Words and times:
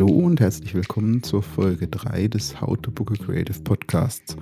Hallo 0.00 0.14
und 0.14 0.40
herzlich 0.40 0.74
willkommen 0.74 1.22
zur 1.22 1.42
Folge 1.42 1.86
3 1.86 2.28
des 2.28 2.58
How 2.58 2.74
to 2.80 2.90
Book 2.90 3.12
a 3.12 3.22
Creative 3.22 3.60
Podcasts. 3.60 4.34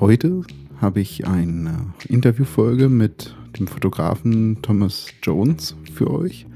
Heute 0.00 0.42
habe 0.80 0.98
ich 0.98 1.28
eine 1.28 1.94
Interviewfolge 2.08 2.88
mit 2.88 3.32
dem 3.56 3.68
Fotografen 3.68 4.60
Thomas 4.62 5.06
Jones 5.22 5.76
für 5.94 6.10
euch. 6.10 6.48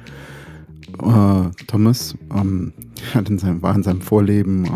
Äh, 1.00 1.64
Thomas 1.68 2.16
ähm, 2.34 2.72
in 3.14 3.38
seinem, 3.38 3.62
war 3.62 3.76
in 3.76 3.84
seinem 3.84 4.00
Vorleben 4.00 4.64
äh, 4.64 4.70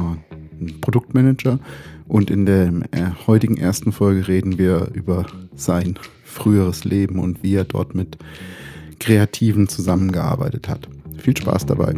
ein 0.61 0.81
Produktmanager 0.81 1.59
und 2.07 2.31
in 2.31 2.47
der 2.47 2.69
äh, 2.93 3.11
heutigen 3.27 3.57
ersten 3.57 3.91
Folge 3.91 4.29
reden 4.29 4.57
wir 4.57 4.91
über 4.95 5.27
sein 5.57 5.99
früheres 6.23 6.85
Leben 6.85 7.19
und 7.19 7.43
wie 7.43 7.57
er 7.57 7.65
dort 7.65 7.97
mit 7.97 8.19
Kreativen 9.01 9.67
zusammengearbeitet 9.67 10.69
hat. 10.69 10.89
Viel 11.19 11.37
Spaß 11.37 11.67
dabei. 11.67 11.97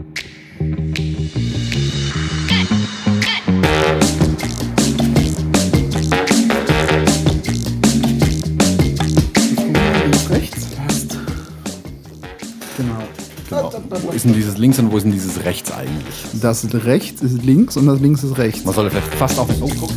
Genau. 12.77 12.93
Genau. 13.49 13.73
Wo 14.03 14.11
ist 14.11 14.27
denn 14.27 14.35
dieses 14.35 14.59
links 14.59 14.79
und 14.79 14.93
wo 14.93 14.99
ist 14.99 15.05
denn 15.05 15.13
dieses 15.13 15.45
rechts 15.45 15.73
eigentlich? 15.73 16.15
Das 16.43 16.67
rechts 16.85 17.23
ist 17.23 17.43
links 17.43 17.79
und 17.79 17.87
das 17.87 18.01
links 18.01 18.23
ist 18.23 18.37
rechts. 18.37 18.67
Man 18.67 18.75
sollte 18.75 18.91
vielleicht 18.91 19.15
fast 19.15 19.39
auf 19.39 19.47
den. 19.47 19.63
Oh, 19.63 19.71
guck. 19.81 19.91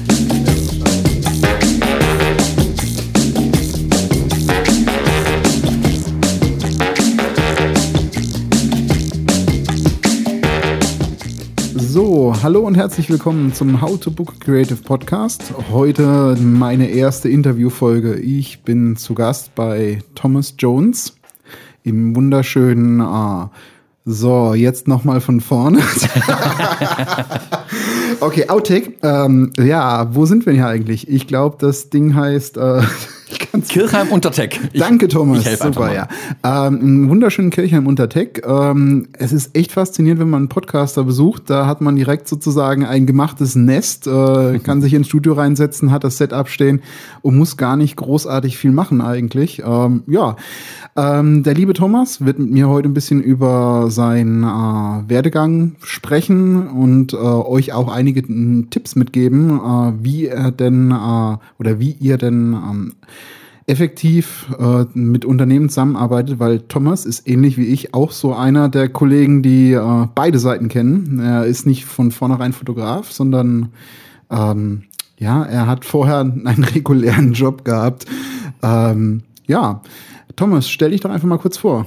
So, 11.76 12.34
hallo 12.42 12.62
und 12.62 12.76
herzlich 12.76 13.10
willkommen 13.10 13.54
zum 13.54 13.82
How 13.82 14.00
to 14.00 14.10
Book 14.10 14.40
Creative 14.40 14.82
Podcast. 14.82 15.54
Heute 15.70 16.38
meine 16.40 16.88
erste 16.88 17.28
Interviewfolge. 17.28 18.16
Ich 18.20 18.62
bin 18.62 18.96
zu 18.96 19.16
Gast 19.16 19.54
bei 19.56 20.00
Thomas 20.16 20.54
Jones 20.58 21.19
im 21.84 22.16
wunderschönen 22.16 23.00
äh, 23.00 23.48
so, 24.12 24.56
jetzt 24.56 24.88
nochmal 24.88 25.22
von 25.22 25.40
vorne. 25.40 25.80
okay, 28.22 28.50
Outtake. 28.50 28.94
Ähm, 29.04 29.54
ja, 29.60 30.16
wo 30.16 30.26
sind 30.26 30.48
wir 30.48 30.54
hier 30.54 30.66
eigentlich? 30.66 31.08
Ich 31.08 31.28
glaube, 31.28 31.58
das 31.60 31.92
Ding 31.92 32.16
heißt 32.16 32.58
äh, 32.58 32.82
Kirchheim 33.68 34.10
Untertech. 34.10 34.60
Danke, 34.74 35.08
Thomas. 35.08 35.46
Ich 35.46 35.58
Super, 35.58 35.94
ja. 35.94 36.08
Ähm, 36.44 36.80
Im 36.82 37.10
wunderschönen 37.10 37.52
Kirchheim 37.52 37.88
Untertech. 37.88 38.42
Ähm, 38.46 39.08
es 39.14 39.32
ist 39.32 39.56
echt 39.56 39.72
faszinierend, 39.72 40.22
wenn 40.22 40.30
man 40.30 40.42
einen 40.42 40.50
Podcaster 40.50 41.04
besucht. 41.04 41.44
Da 41.50 41.66
hat 41.66 41.82
man 41.82 41.96
direkt 41.96 42.28
sozusagen 42.28 42.86
ein 42.86 43.06
gemachtes 43.06 43.56
Nest, 43.56 44.08
äh, 44.08 44.60
kann 44.60 44.82
sich 44.82 44.94
ins 44.94 45.08
Studio 45.08 45.34
reinsetzen, 45.34 45.92
hat 45.92 46.04
das 46.04 46.18
Setup 46.18 46.50
stehen 46.50 46.82
und 47.22 47.38
muss 47.38 47.58
gar 47.58 47.76
nicht 47.76 47.96
großartig 47.96 48.58
viel 48.58 48.72
machen 48.72 49.02
eigentlich. 49.02 49.62
Ähm, 49.66 50.04
ja, 50.08 50.36
ähm, 50.96 51.44
der 51.44 51.54
liebe 51.54 51.74
Thomas 51.74 52.26
wird 52.26 52.40
mit 52.40 52.50
mir 52.52 52.70
heute 52.70 52.90
ein 52.90 52.94
bisschen 52.94 53.22
über 53.22 53.90
seinen 53.90 54.44
äh, 54.44 55.10
Werdegang 55.10 55.76
sprechen 55.84 56.68
und 56.68 57.14
äh, 57.14 57.18
euch 57.18 57.74
auch 57.74 57.92
einige 57.92 58.24
Tipps 58.70 58.96
mitgeben, 58.96 59.60
äh, 59.60 59.94
wie 60.02 60.28
er 60.28 60.52
denn 60.52 60.92
äh, 60.92 61.38
oder 61.60 61.80
wie 61.80 61.92
ihr 62.00 62.18
denn 62.18 62.54
ähm, 62.54 62.94
effektiv 63.70 64.48
äh, 64.58 64.86
mit 64.94 65.26
Unternehmen 65.26 65.70
zusammenarbeitet, 65.70 66.40
weil 66.40 66.62
Thomas 66.62 67.06
ist 67.06 67.28
ähnlich 67.30 67.58
wie 67.58 67.68
ich 67.68 67.94
auch 67.94 68.12
so 68.12 68.34
einer 68.34 68.68
der 68.68 68.90
Kollegen, 68.90 69.44
die 69.44 69.74
äh, 69.74 70.08
beide 70.16 70.40
Seiten 70.40 70.70
kennen. 70.70 71.20
Er 71.20 71.46
ist 71.46 71.68
nicht 71.68 71.86
von 71.86 72.10
vornherein 72.12 72.54
Fotograf, 72.54 73.12
sondern 73.12 73.72
ähm, 74.32 74.84
ja, 75.20 75.44
er 75.44 75.68
hat 75.68 75.86
vorher 75.86 76.20
einen 76.46 76.64
regulären 76.64 77.34
Job 77.34 77.64
gehabt. 77.64 78.06
Ähm, 78.64 79.22
ja, 79.46 79.82
Thomas, 80.36 80.70
stell 80.70 80.92
dich 80.92 81.02
doch 81.02 81.12
einfach 81.12 81.28
mal 81.28 81.38
kurz 81.38 81.58
vor. 81.58 81.86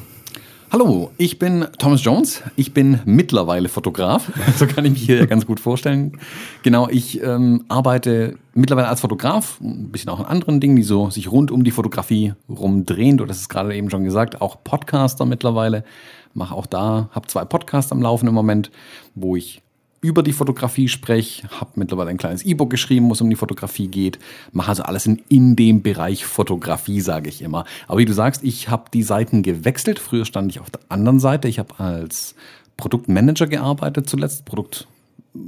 Hallo, 0.72 1.10
ich 1.18 1.38
bin 1.38 1.66
Thomas 1.76 2.02
Jones. 2.02 2.42
Ich 2.56 2.72
bin 2.72 3.00
mittlerweile 3.04 3.68
Fotograf. 3.68 4.32
So 4.56 4.66
kann 4.66 4.86
ich 4.86 4.92
mich 4.92 5.02
hier 5.02 5.26
ganz 5.26 5.44
gut 5.44 5.60
vorstellen. 5.60 6.18
Genau, 6.62 6.88
ich 6.88 7.22
ähm, 7.22 7.66
arbeite 7.68 8.38
mittlerweile 8.54 8.88
als 8.88 9.02
Fotograf, 9.02 9.60
ein 9.60 9.92
bisschen 9.92 10.08
auch 10.08 10.20
in 10.20 10.24
anderen 10.24 10.60
Dingen, 10.60 10.76
die 10.76 10.82
so 10.82 11.10
sich 11.10 11.30
rund 11.30 11.50
um 11.50 11.62
die 11.62 11.72
Fotografie 11.72 12.32
rumdrehen. 12.48 13.18
Du 13.18 13.28
hast 13.28 13.36
es 13.36 13.50
gerade 13.50 13.76
eben 13.76 13.90
schon 13.90 14.04
gesagt, 14.04 14.40
auch 14.40 14.64
Podcaster 14.64 15.26
mittlerweile. 15.26 15.84
Mache 16.32 16.54
auch 16.54 16.64
da, 16.64 17.10
habe 17.10 17.26
zwei 17.26 17.44
Podcasts 17.44 17.92
am 17.92 18.00
Laufen 18.00 18.26
im 18.26 18.34
Moment, 18.34 18.70
wo 19.14 19.36
ich 19.36 19.61
über 20.02 20.24
die 20.24 20.32
Fotografie 20.32 20.88
spreche, 20.88 21.48
habe 21.60 21.70
mittlerweile 21.76 22.10
ein 22.10 22.18
kleines 22.18 22.42
E-Book 22.42 22.70
geschrieben, 22.70 23.08
wo 23.08 23.12
es 23.12 23.20
um 23.20 23.30
die 23.30 23.36
Fotografie 23.36 23.86
geht, 23.86 24.18
mache 24.50 24.70
also 24.70 24.82
alles 24.82 25.06
in, 25.06 25.22
in 25.28 25.54
dem 25.54 25.82
Bereich 25.82 26.26
Fotografie, 26.26 27.00
sage 27.00 27.28
ich 27.28 27.40
immer. 27.40 27.64
Aber 27.86 28.00
wie 28.00 28.04
du 28.04 28.12
sagst, 28.12 28.42
ich 28.42 28.68
habe 28.68 28.90
die 28.92 29.04
Seiten 29.04 29.42
gewechselt. 29.42 30.00
Früher 30.00 30.24
stand 30.24 30.50
ich 30.50 30.58
auf 30.58 30.70
der 30.70 30.80
anderen 30.88 31.20
Seite. 31.20 31.46
Ich 31.46 31.60
habe 31.60 31.78
als 31.78 32.34
Produktmanager 32.76 33.46
gearbeitet 33.46 34.10
zuletzt. 34.10 34.44
Produkt, 34.44 34.88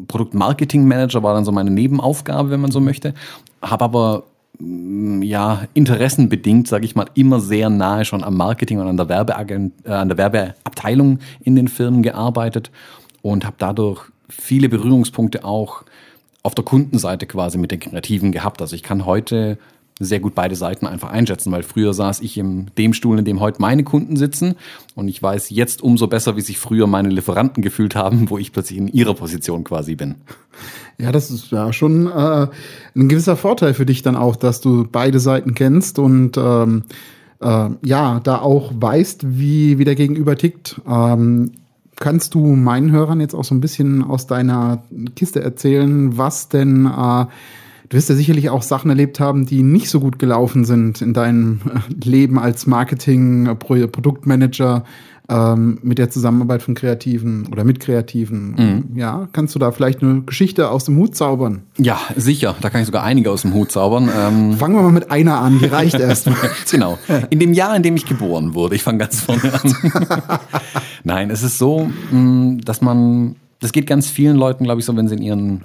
Produktmarketingmanager 0.07 1.25
war 1.25 1.35
dann 1.35 1.45
so 1.45 1.51
meine 1.51 1.73
Nebenaufgabe, 1.73 2.51
wenn 2.51 2.61
man 2.61 2.71
so 2.71 2.81
möchte. 2.81 3.13
Habe 3.61 3.85
aber 3.85 4.25
mm, 4.61 5.23
ja, 5.23 5.67
interessenbedingt, 5.75 6.69
sage 6.69 6.85
ich 6.85 6.95
mal, 6.95 7.07
immer 7.15 7.41
sehr 7.41 7.71
nahe 7.71 8.05
schon 8.05 8.23
am 8.23 8.37
Marketing 8.37 8.79
und 8.79 8.87
an 8.87 8.97
der, 8.97 9.09
Werbeagent, 9.09 9.73
äh, 9.85 9.91
an 9.91 10.09
der 10.09 10.17
Werbeabteilung 10.17 11.19
in 11.43 11.57
den 11.57 11.67
Firmen 11.67 12.05
gearbeitet 12.05 12.71
und 13.21 13.45
habe 13.45 13.57
dadurch 13.59 14.14
viele 14.29 14.69
Berührungspunkte 14.69 15.45
auch 15.45 15.85
auf 16.43 16.55
der 16.55 16.65
Kundenseite 16.65 17.27
quasi 17.27 17.59
mit 17.59 17.71
den 17.71 17.81
Kreativen 17.81 18.33
gehabt. 18.33 18.61
Also 18.61 18.77
ich 18.77 18.83
kann 18.83 19.07
heute 19.07 19.59
sehr 20.01 20.21
gut 20.21 20.35
beide 20.35 20.57
Seiten 20.57 20.87
einfach 20.87 21.11
einschätzen, 21.11 21.53
weil 21.53 21.63
früher 21.63 21.95
saß 21.95 22.21
ich 22.21 22.37
in 22.37 22.71
dem 22.77 22.93
Stuhl, 22.95 23.19
in 23.19 23.25
dem 23.25 23.41
heute 23.41 23.61
meine 23.63 23.85
Kunden 23.85 24.17
sitzen 24.17 24.57
und 24.97 25.07
ich 25.09 25.23
weiß 25.23 25.51
jetzt 25.51 25.83
umso 25.83 26.09
besser, 26.09 26.37
wie 26.37 26.41
sich 26.41 26.59
früher 26.59 26.87
meine 26.87 27.11
Lieferanten 27.11 27.63
gefühlt 27.63 27.95
haben, 27.95 28.29
wo 28.29 28.39
ich 28.39 28.53
plötzlich 28.53 28.79
in 28.79 28.89
ihrer 28.89 29.15
Position 29.15 29.63
quasi 29.63 29.95
bin. 29.95 30.17
Ja, 30.99 31.13
das 31.13 31.31
ist 31.31 31.51
ja 31.51 31.73
schon 31.73 32.09
äh, 32.09 32.49
ein 32.97 33.09
gewisser 33.09 33.37
Vorteil 33.37 33.75
für 33.75 33.87
dich 33.87 34.03
dann 34.03 34.17
auch, 34.17 34.37
dass 34.37 34.61
du 34.61 34.87
beide 34.91 35.21
Seiten 35.21 35.55
kennst 35.55 35.99
und 35.99 36.37
ähm, 36.37 36.85
äh, 37.41 37.71
ja, 37.85 38.21
da 38.21 38.39
auch 38.39 38.73
weißt, 38.75 39.39
wie, 39.39 39.79
wie 39.79 39.85
der 39.85 39.95
Gegenüber 39.95 40.37
tickt. 40.37 40.81
Ähm, 40.89 41.53
kannst 41.97 42.35
du 42.35 42.57
meinen 42.57 42.91
Hörern 42.91 43.21
jetzt 43.21 43.35
auch 43.35 43.45
so 43.45 43.55
ein 43.55 43.61
bisschen 43.61 44.03
aus 44.03 44.27
deiner 44.27 44.85
Kiste 45.17 45.43
erzählen, 45.43 46.17
was 46.17 46.49
denn, 46.49 46.87
äh, 46.87 47.27
du 47.89 47.97
wirst 47.97 48.09
ja 48.09 48.15
sicherlich 48.15 48.51
auch 48.51 48.63
Sachen 48.63 48.91
erlebt 48.91 49.21
haben, 49.21 49.47
die 49.47 49.63
nicht 49.63 49.91
so 49.91 50.01
gut 50.01 50.19
gelaufen 50.19 50.65
sind 50.65 51.03
in 51.03 51.15
deinem 51.15 51.61
äh, 51.65 52.09
Leben 52.09 52.39
als 52.39 52.67
Marketing, 52.67 53.57
Produktmanager 53.59 54.85
ähm, 55.29 55.79
mit 55.83 55.99
der 55.99 56.11
Zusammenarbeit 56.11 56.63
von 56.63 56.75
Kreativen 56.75 57.47
oder 57.51 57.65
mit 57.65 57.81
Kreativen. 57.81 58.55
Mhm. 58.91 58.99
Ja, 58.99 59.29
kannst 59.33 59.55
du 59.55 59.59
da 59.59 59.73
vielleicht 59.73 60.03
eine 60.03 60.23
Geschichte 60.23 60.69
aus 60.69 60.85
dem 60.85 60.97
Hut 60.99 61.17
zaubern? 61.17 61.63
Ja, 61.79 61.99
sicher. 62.15 62.55
Da 62.61 62.69
kann 62.69 62.81
ich 62.81 62.87
sogar 62.87 63.05
einige 63.05 63.31
aus 63.31 63.43
dem 63.43 63.55
Hut 63.55 63.73
zaubern. 63.73 64.11
Ähm 64.15 64.53
Fangen 64.59 64.75
wir 64.75 64.83
mal 64.83 64.93
mit 64.93 65.11
einer 65.11 65.39
an, 65.39 65.59
die 65.59 65.67
reicht 65.67 65.99
erstmal. 65.99 66.37
genau. 66.71 66.99
In 67.31 67.39
dem 67.39 67.55
Jahr, 67.55 67.75
in 67.75 67.83
dem 67.83 67.97
ich 67.97 68.05
geboren 68.05 68.55
wurde. 68.55 68.75
Ich 68.75 68.83
fange 68.83 68.99
ganz 68.99 69.23
vorne 69.23 69.53
an. 69.53 69.75
Nein, 71.05 71.31
es 71.31 71.43
ist 71.43 71.59
so, 71.59 71.91
mm, 72.11 72.61
dass 72.65 72.83
man, 72.83 73.37
das 73.61 73.73
geht 73.73 73.87
ganz 73.87 74.09
vielen 74.09 74.37
Leuten, 74.37 74.65
glaube 74.65 74.81
ich, 74.81 74.87
so, 74.87 74.95
wenn 74.97 75.09
sie 75.09 75.15
in 75.15 75.23
ihren 75.23 75.65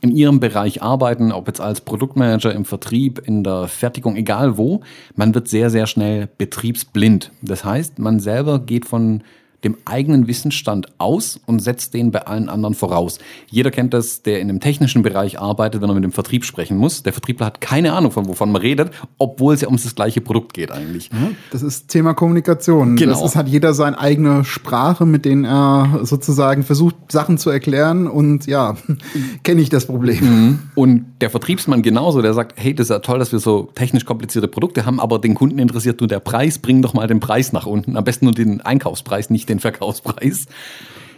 in 0.00 0.10
ihrem 0.10 0.40
Bereich 0.40 0.82
arbeiten, 0.82 1.32
ob 1.32 1.48
jetzt 1.48 1.60
als 1.60 1.80
Produktmanager 1.80 2.52
im 2.54 2.64
Vertrieb, 2.64 3.20
in 3.24 3.42
der 3.42 3.68
Fertigung, 3.68 4.16
egal 4.16 4.56
wo, 4.56 4.82
man 5.16 5.34
wird 5.34 5.48
sehr, 5.48 5.70
sehr 5.70 5.86
schnell 5.86 6.28
betriebsblind. 6.38 7.32
Das 7.42 7.64
heißt, 7.64 7.98
man 7.98 8.20
selber 8.20 8.60
geht 8.60 8.86
von 8.86 9.22
dem 9.64 9.76
eigenen 9.84 10.28
Wissensstand 10.28 10.86
aus 10.98 11.40
und 11.46 11.60
setzt 11.60 11.94
den 11.94 12.12
bei 12.12 12.26
allen 12.26 12.48
anderen 12.48 12.74
voraus. 12.74 13.18
Jeder 13.50 13.70
kennt 13.70 13.92
das, 13.92 14.22
der 14.22 14.40
in 14.40 14.48
einem 14.48 14.60
technischen 14.60 15.02
Bereich 15.02 15.40
arbeitet, 15.40 15.82
wenn 15.82 15.90
er 15.90 15.94
mit 15.94 16.04
dem 16.04 16.12
Vertrieb 16.12 16.44
sprechen 16.44 16.76
muss. 16.76 17.02
Der 17.02 17.12
Vertriebler 17.12 17.46
hat 17.46 17.60
keine 17.60 17.92
Ahnung, 17.92 18.12
von 18.12 18.28
wovon 18.28 18.52
man 18.52 18.62
redet, 18.62 18.92
obwohl 19.18 19.54
es 19.54 19.60
ja 19.62 19.66
ums 19.66 19.82
das 19.82 19.96
gleiche 19.96 20.20
Produkt 20.20 20.54
geht 20.54 20.70
eigentlich. 20.70 21.10
Das 21.50 21.62
ist 21.62 21.88
Thema 21.88 22.14
Kommunikation. 22.14 22.94
Genau. 22.96 23.12
Das 23.12 23.22
ist, 23.22 23.36
hat 23.36 23.48
jeder 23.48 23.74
seine 23.74 23.98
eigene 23.98 24.44
Sprache, 24.44 25.06
mit 25.06 25.24
denen 25.24 25.44
er 25.44 26.00
sozusagen 26.02 26.62
versucht, 26.62 26.94
Sachen 27.08 27.36
zu 27.38 27.50
erklären 27.50 28.06
und 28.06 28.46
ja, 28.46 28.76
kenne 29.42 29.60
ich 29.60 29.70
das 29.70 29.86
Problem. 29.86 30.20
Mhm. 30.20 30.58
Und 30.76 31.06
der 31.20 31.30
Vertriebsmann 31.30 31.82
genauso, 31.82 32.22
der 32.22 32.32
sagt, 32.32 32.54
hey, 32.56 32.74
das 32.74 32.86
ist 32.86 32.90
ja 32.90 33.00
toll, 33.00 33.18
dass 33.18 33.32
wir 33.32 33.40
so 33.40 33.70
technisch 33.74 34.04
komplizierte 34.04 34.46
Produkte 34.46 34.86
haben, 34.86 35.00
aber 35.00 35.18
den 35.18 35.34
Kunden 35.34 35.58
interessiert 35.58 36.00
nur 36.00 36.08
der 36.08 36.20
Preis, 36.20 36.58
bring 36.58 36.80
doch 36.80 36.94
mal 36.94 37.08
den 37.08 37.18
Preis 37.18 37.52
nach 37.52 37.66
unten. 37.66 37.96
Am 37.96 38.04
besten 38.04 38.26
nur 38.26 38.34
den 38.34 38.60
Einkaufspreis, 38.60 39.30
nicht 39.30 39.47
den 39.48 39.60
Verkaufspreis. 39.60 40.46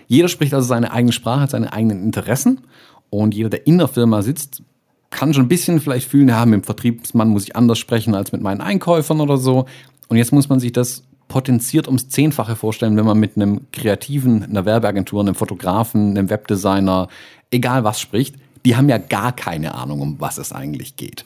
Jeder 0.07 0.29
spricht 0.29 0.55
also 0.55 0.67
seine 0.67 0.93
eigene 0.93 1.13
Sprache, 1.13 1.41
hat 1.43 1.51
seine 1.51 1.73
eigenen 1.73 2.03
Interessen 2.03 2.63
und 3.11 3.35
jeder, 3.35 3.51
der 3.51 3.67
in 3.67 3.79
der 3.79 3.89
Firma 3.89 4.23
sitzt, 4.23 4.63
kann 5.11 5.35
schon 5.35 5.45
ein 5.45 5.49
bisschen 5.49 5.81
vielleicht 5.81 6.09
fühlen, 6.09 6.29
ja, 6.29 6.45
mit 6.47 6.63
dem 6.63 6.65
Vertriebsmann 6.65 7.29
muss 7.29 7.45
ich 7.45 7.57
anders 7.57 7.79
sprechen 7.79 8.15
als 8.15 8.33
mit 8.33 8.41
meinen 8.41 8.61
Einkäufern 8.61 9.21
oder 9.21 9.37
so. 9.37 9.67
Und 10.09 10.17
jetzt 10.17 10.33
muss 10.33 10.49
man 10.49 10.61
sich 10.61 10.73
das 10.73 11.03
potenziert 11.29 11.87
ums 11.87 12.09
Zehnfache 12.09 12.57
vorstellen, 12.57 12.97
wenn 12.97 13.05
man 13.05 13.19
mit 13.19 13.37
einem 13.37 13.63
Kreativen, 13.73 14.43
einer 14.43 14.65
Werbeagentur, 14.65 15.21
einem 15.21 15.35
Fotografen, 15.35 16.11
einem 16.11 16.31
Webdesigner, 16.31 17.09
egal 17.51 17.85
was 17.85 18.01
spricht. 18.01 18.37
Die 18.65 18.77
haben 18.77 18.89
ja 18.89 18.99
gar 18.99 19.33
keine 19.33 19.75
Ahnung, 19.75 20.01
um 20.01 20.21
was 20.21 20.39
es 20.39 20.53
eigentlich 20.53 20.97
geht. 20.97 21.25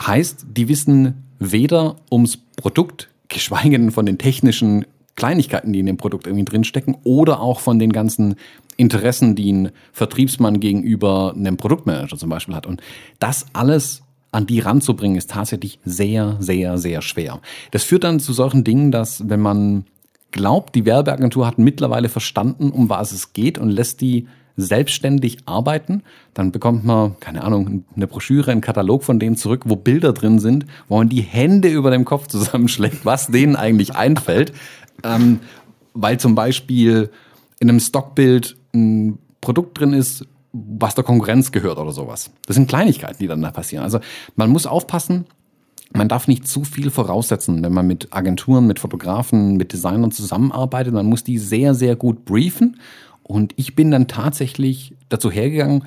Heißt, 0.00 0.46
die 0.48 0.68
wissen 0.68 1.24
weder 1.38 1.96
ums 2.10 2.38
Produkt, 2.56 3.10
geschweige 3.28 3.78
denn 3.78 3.90
von 3.90 4.06
den 4.06 4.18
technischen 4.18 4.86
Kleinigkeiten, 5.16 5.72
die 5.72 5.80
in 5.80 5.86
dem 5.86 5.96
Produkt 5.96 6.26
irgendwie 6.26 6.44
drinstecken, 6.44 6.96
oder 7.04 7.40
auch 7.40 7.60
von 7.60 7.78
den 7.78 7.92
ganzen 7.92 8.36
Interessen, 8.76 9.34
die 9.34 9.52
ein 9.52 9.70
Vertriebsmann 9.92 10.60
gegenüber 10.60 11.34
einem 11.36 11.56
Produktmanager 11.56 12.16
zum 12.16 12.30
Beispiel 12.30 12.54
hat. 12.54 12.66
Und 12.66 12.80
das 13.18 13.46
alles 13.52 14.02
an 14.32 14.46
die 14.46 14.60
ranzubringen, 14.60 15.18
ist 15.18 15.30
tatsächlich 15.30 15.80
sehr, 15.84 16.36
sehr, 16.38 16.78
sehr 16.78 17.02
schwer. 17.02 17.40
Das 17.72 17.82
führt 17.82 18.04
dann 18.04 18.20
zu 18.20 18.32
solchen 18.32 18.64
Dingen, 18.64 18.92
dass 18.92 19.28
wenn 19.28 19.40
man 19.40 19.84
glaubt, 20.30 20.74
die 20.74 20.84
Werbeagentur 20.84 21.46
hat 21.46 21.58
mittlerweile 21.58 22.08
verstanden, 22.08 22.70
um 22.70 22.88
was 22.88 23.12
es 23.12 23.32
geht 23.32 23.58
und 23.58 23.70
lässt 23.70 24.00
die 24.00 24.28
selbstständig 24.60 25.38
arbeiten, 25.46 26.02
dann 26.34 26.52
bekommt 26.52 26.84
man, 26.84 27.18
keine 27.20 27.42
Ahnung, 27.42 27.84
eine 27.94 28.06
Broschüre, 28.06 28.50
einen 28.50 28.60
Katalog 28.60 29.04
von 29.04 29.18
denen 29.18 29.36
zurück, 29.36 29.62
wo 29.64 29.76
Bilder 29.76 30.12
drin 30.12 30.38
sind, 30.38 30.66
wo 30.88 30.98
man 30.98 31.08
die 31.08 31.22
Hände 31.22 31.68
über 31.72 31.90
dem 31.90 32.04
Kopf 32.04 32.26
zusammenschlägt, 32.26 33.04
was 33.04 33.28
denen 33.28 33.56
eigentlich 33.56 33.94
einfällt. 33.94 34.52
Ähm, 35.02 35.40
weil 35.94 36.18
zum 36.18 36.34
Beispiel 36.34 37.10
in 37.58 37.68
einem 37.68 37.80
Stockbild 37.80 38.56
ein 38.74 39.18
Produkt 39.40 39.80
drin 39.80 39.92
ist, 39.92 40.26
was 40.52 40.94
der 40.94 41.04
Konkurrenz 41.04 41.52
gehört 41.52 41.78
oder 41.78 41.92
sowas. 41.92 42.30
Das 42.46 42.56
sind 42.56 42.68
Kleinigkeiten, 42.68 43.18
die 43.18 43.26
dann 43.26 43.42
da 43.42 43.50
passieren. 43.50 43.84
Also 43.84 44.00
man 44.36 44.50
muss 44.50 44.66
aufpassen, 44.66 45.26
man 45.92 46.08
darf 46.08 46.28
nicht 46.28 46.46
zu 46.46 46.64
viel 46.64 46.90
voraussetzen, 46.90 47.62
wenn 47.62 47.72
man 47.72 47.86
mit 47.86 48.08
Agenturen, 48.12 48.66
mit 48.66 48.78
Fotografen, 48.78 49.56
mit 49.56 49.72
Designern 49.72 50.12
zusammenarbeitet. 50.12 50.92
Man 50.92 51.06
muss 51.06 51.24
die 51.24 51.38
sehr, 51.38 51.74
sehr 51.74 51.96
gut 51.96 52.24
briefen. 52.24 52.78
Und 53.30 53.52
ich 53.54 53.76
bin 53.76 53.92
dann 53.92 54.08
tatsächlich 54.08 54.92
dazu 55.08 55.30
hergegangen, 55.30 55.84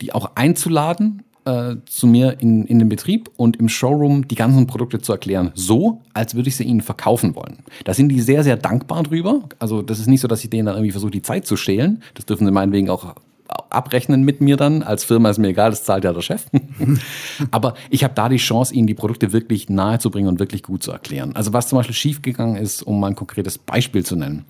die 0.00 0.12
auch 0.14 0.36
einzuladen 0.36 1.24
äh, 1.44 1.74
zu 1.86 2.06
mir 2.06 2.36
in, 2.38 2.66
in 2.66 2.78
den 2.78 2.88
Betrieb 2.88 3.30
und 3.36 3.56
im 3.56 3.68
Showroom 3.68 4.28
die 4.28 4.36
ganzen 4.36 4.68
Produkte 4.68 5.00
zu 5.00 5.10
erklären, 5.10 5.50
so 5.54 6.02
als 6.14 6.36
würde 6.36 6.48
ich 6.48 6.56
sie 6.56 6.62
ihnen 6.62 6.80
verkaufen 6.80 7.34
wollen. 7.34 7.64
Da 7.82 7.94
sind 7.94 8.10
die 8.10 8.20
sehr, 8.20 8.44
sehr 8.44 8.56
dankbar 8.56 9.02
drüber. 9.02 9.40
Also 9.58 9.82
das 9.82 9.98
ist 9.98 10.06
nicht 10.06 10.20
so, 10.20 10.28
dass 10.28 10.44
ich 10.44 10.50
denen 10.50 10.66
dann 10.66 10.76
irgendwie 10.76 10.92
versuche, 10.92 11.10
die 11.10 11.22
Zeit 11.22 11.48
zu 11.48 11.56
stehlen. 11.56 12.00
Das 12.14 12.26
dürfen 12.26 12.46
sie 12.46 12.52
meinetwegen 12.52 12.90
auch 12.90 13.16
abrechnen 13.70 14.22
mit 14.22 14.40
mir 14.40 14.56
dann. 14.56 14.84
Als 14.84 15.02
Firma 15.02 15.30
ist 15.30 15.38
mir 15.38 15.48
egal, 15.48 15.70
das 15.70 15.82
zahlt 15.82 16.04
ja 16.04 16.12
der 16.12 16.20
Chef. 16.20 16.46
Aber 17.50 17.74
ich 17.90 18.04
habe 18.04 18.14
da 18.14 18.28
die 18.28 18.36
Chance, 18.36 18.72
ihnen 18.72 18.86
die 18.86 18.94
Produkte 18.94 19.32
wirklich 19.32 19.68
nahe 19.68 19.98
zu 19.98 20.10
bringen 20.10 20.28
und 20.28 20.38
wirklich 20.38 20.62
gut 20.62 20.84
zu 20.84 20.92
erklären. 20.92 21.34
Also 21.34 21.52
was 21.52 21.68
zum 21.68 21.78
Beispiel 21.78 21.96
schiefgegangen 21.96 22.56
ist, 22.56 22.82
um 22.82 23.00
mal 23.00 23.08
ein 23.08 23.16
konkretes 23.16 23.58
Beispiel 23.58 24.04
zu 24.04 24.14
nennen. 24.14 24.44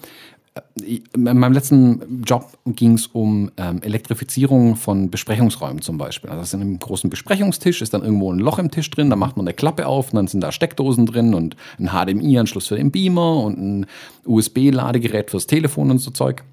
Äh, 0.83 1.01
in 1.15 1.23
meinem 1.23 1.53
letzten 1.53 2.23
Job 2.25 2.59
ging 2.67 2.95
es 2.95 3.07
um 3.09 3.51
ähm, 3.57 3.83
Elektrifizierung 3.83 4.77
von 4.77 5.11
Besprechungsräumen 5.11 5.83
zum 5.83 5.99
Beispiel. 5.99 6.31
Also 6.31 6.57
in 6.57 6.63
einem 6.63 6.79
großen 6.79 7.11
Besprechungstisch 7.11 7.83
ist 7.83 7.95
dann 7.95 8.03
irgendwo 8.03 8.33
ein 8.33 8.39
Loch 8.39 8.59
im 8.59 8.71
Tisch 8.71 8.91
drin, 8.91 9.11
da 9.11 9.17
macht 9.17 9.37
man 9.37 9.47
eine 9.47 9.55
Klappe 9.55 9.87
auf 9.87 10.13
und 10.13 10.17
dann 10.17 10.29
sind 10.29 10.41
da 10.41 10.53
Steckdosen 10.53 11.07
drin 11.07 11.35
und 11.35 11.57
ein 11.79 11.89
HDMI-Anschluss 11.89 12.69
für 12.69 12.77
den 12.77 12.91
Beamer 12.91 13.43
und 13.45 13.59
ein 13.59 13.87
USB-Ladegerät 14.25 15.31
fürs 15.31 15.47
Telefon 15.47 15.91
und 15.91 15.99
so 15.99 16.11
Zeug. 16.11 16.45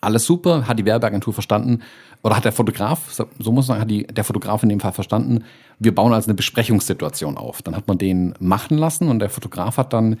Alles 0.00 0.24
super, 0.24 0.66
hat 0.66 0.78
die 0.78 0.84
Werbeagentur 0.84 1.32
verstanden 1.32 1.80
oder 2.22 2.36
hat 2.36 2.44
der 2.44 2.52
Fotograf, 2.52 3.12
so 3.12 3.52
muss 3.52 3.68
man 3.68 3.78
sagen, 3.78 3.80
hat 3.80 3.90
die, 3.90 4.06
der 4.06 4.24
Fotograf 4.24 4.62
in 4.62 4.68
dem 4.68 4.80
Fall 4.80 4.92
verstanden, 4.92 5.44
wir 5.78 5.94
bauen 5.94 6.12
also 6.12 6.26
eine 6.26 6.34
Besprechungssituation 6.34 7.36
auf. 7.36 7.62
Dann 7.62 7.76
hat 7.76 7.86
man 7.86 7.98
den 7.98 8.34
machen 8.40 8.78
lassen 8.78 9.08
und 9.08 9.20
der 9.20 9.30
Fotograf 9.30 9.76
hat 9.76 9.92
dann 9.92 10.16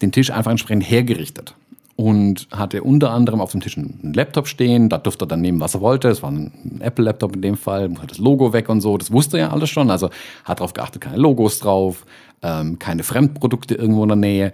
den 0.00 0.12
Tisch 0.12 0.30
einfach 0.30 0.50
entsprechend 0.50 0.88
hergerichtet 0.88 1.54
und 2.00 2.48
hatte 2.50 2.82
unter 2.82 3.10
anderem 3.10 3.42
auf 3.42 3.52
dem 3.52 3.60
Tisch 3.60 3.76
einen 3.76 4.14
Laptop 4.14 4.48
stehen. 4.48 4.88
Da 4.88 4.96
durfte 4.96 5.26
er 5.26 5.28
dann 5.28 5.42
nehmen, 5.42 5.60
was 5.60 5.74
er 5.74 5.82
wollte. 5.82 6.08
Es 6.08 6.22
war 6.22 6.30
ein 6.30 6.80
Apple-Laptop 6.80 7.34
in 7.34 7.42
dem 7.42 7.56
Fall, 7.58 7.90
hat 8.00 8.10
das 8.10 8.16
Logo 8.16 8.54
weg 8.54 8.70
und 8.70 8.80
so. 8.80 8.96
Das 8.96 9.12
wusste 9.12 9.36
er 9.36 9.48
ja 9.48 9.52
alles 9.52 9.68
schon. 9.68 9.90
Also 9.90 10.08
hat 10.44 10.60
darauf 10.60 10.72
geachtet, 10.72 11.02
keine 11.02 11.18
Logos 11.18 11.58
drauf, 11.58 12.06
ähm, 12.40 12.78
keine 12.78 13.02
Fremdprodukte 13.02 13.74
irgendwo 13.74 14.02
in 14.04 14.08
der 14.08 14.16
Nähe. 14.16 14.52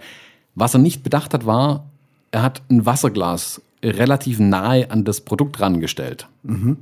Was 0.55 0.73
er 0.73 0.81
nicht 0.81 1.03
bedacht 1.03 1.33
hat, 1.33 1.45
war, 1.45 1.85
er 2.31 2.41
hat 2.41 2.63
ein 2.69 2.85
Wasserglas 2.85 3.61
relativ 3.81 4.39
nahe 4.39 4.91
an 4.91 5.05
das 5.05 5.21
Produkt 5.21 5.61
rangestellt. 5.61 6.27
Mhm. 6.43 6.75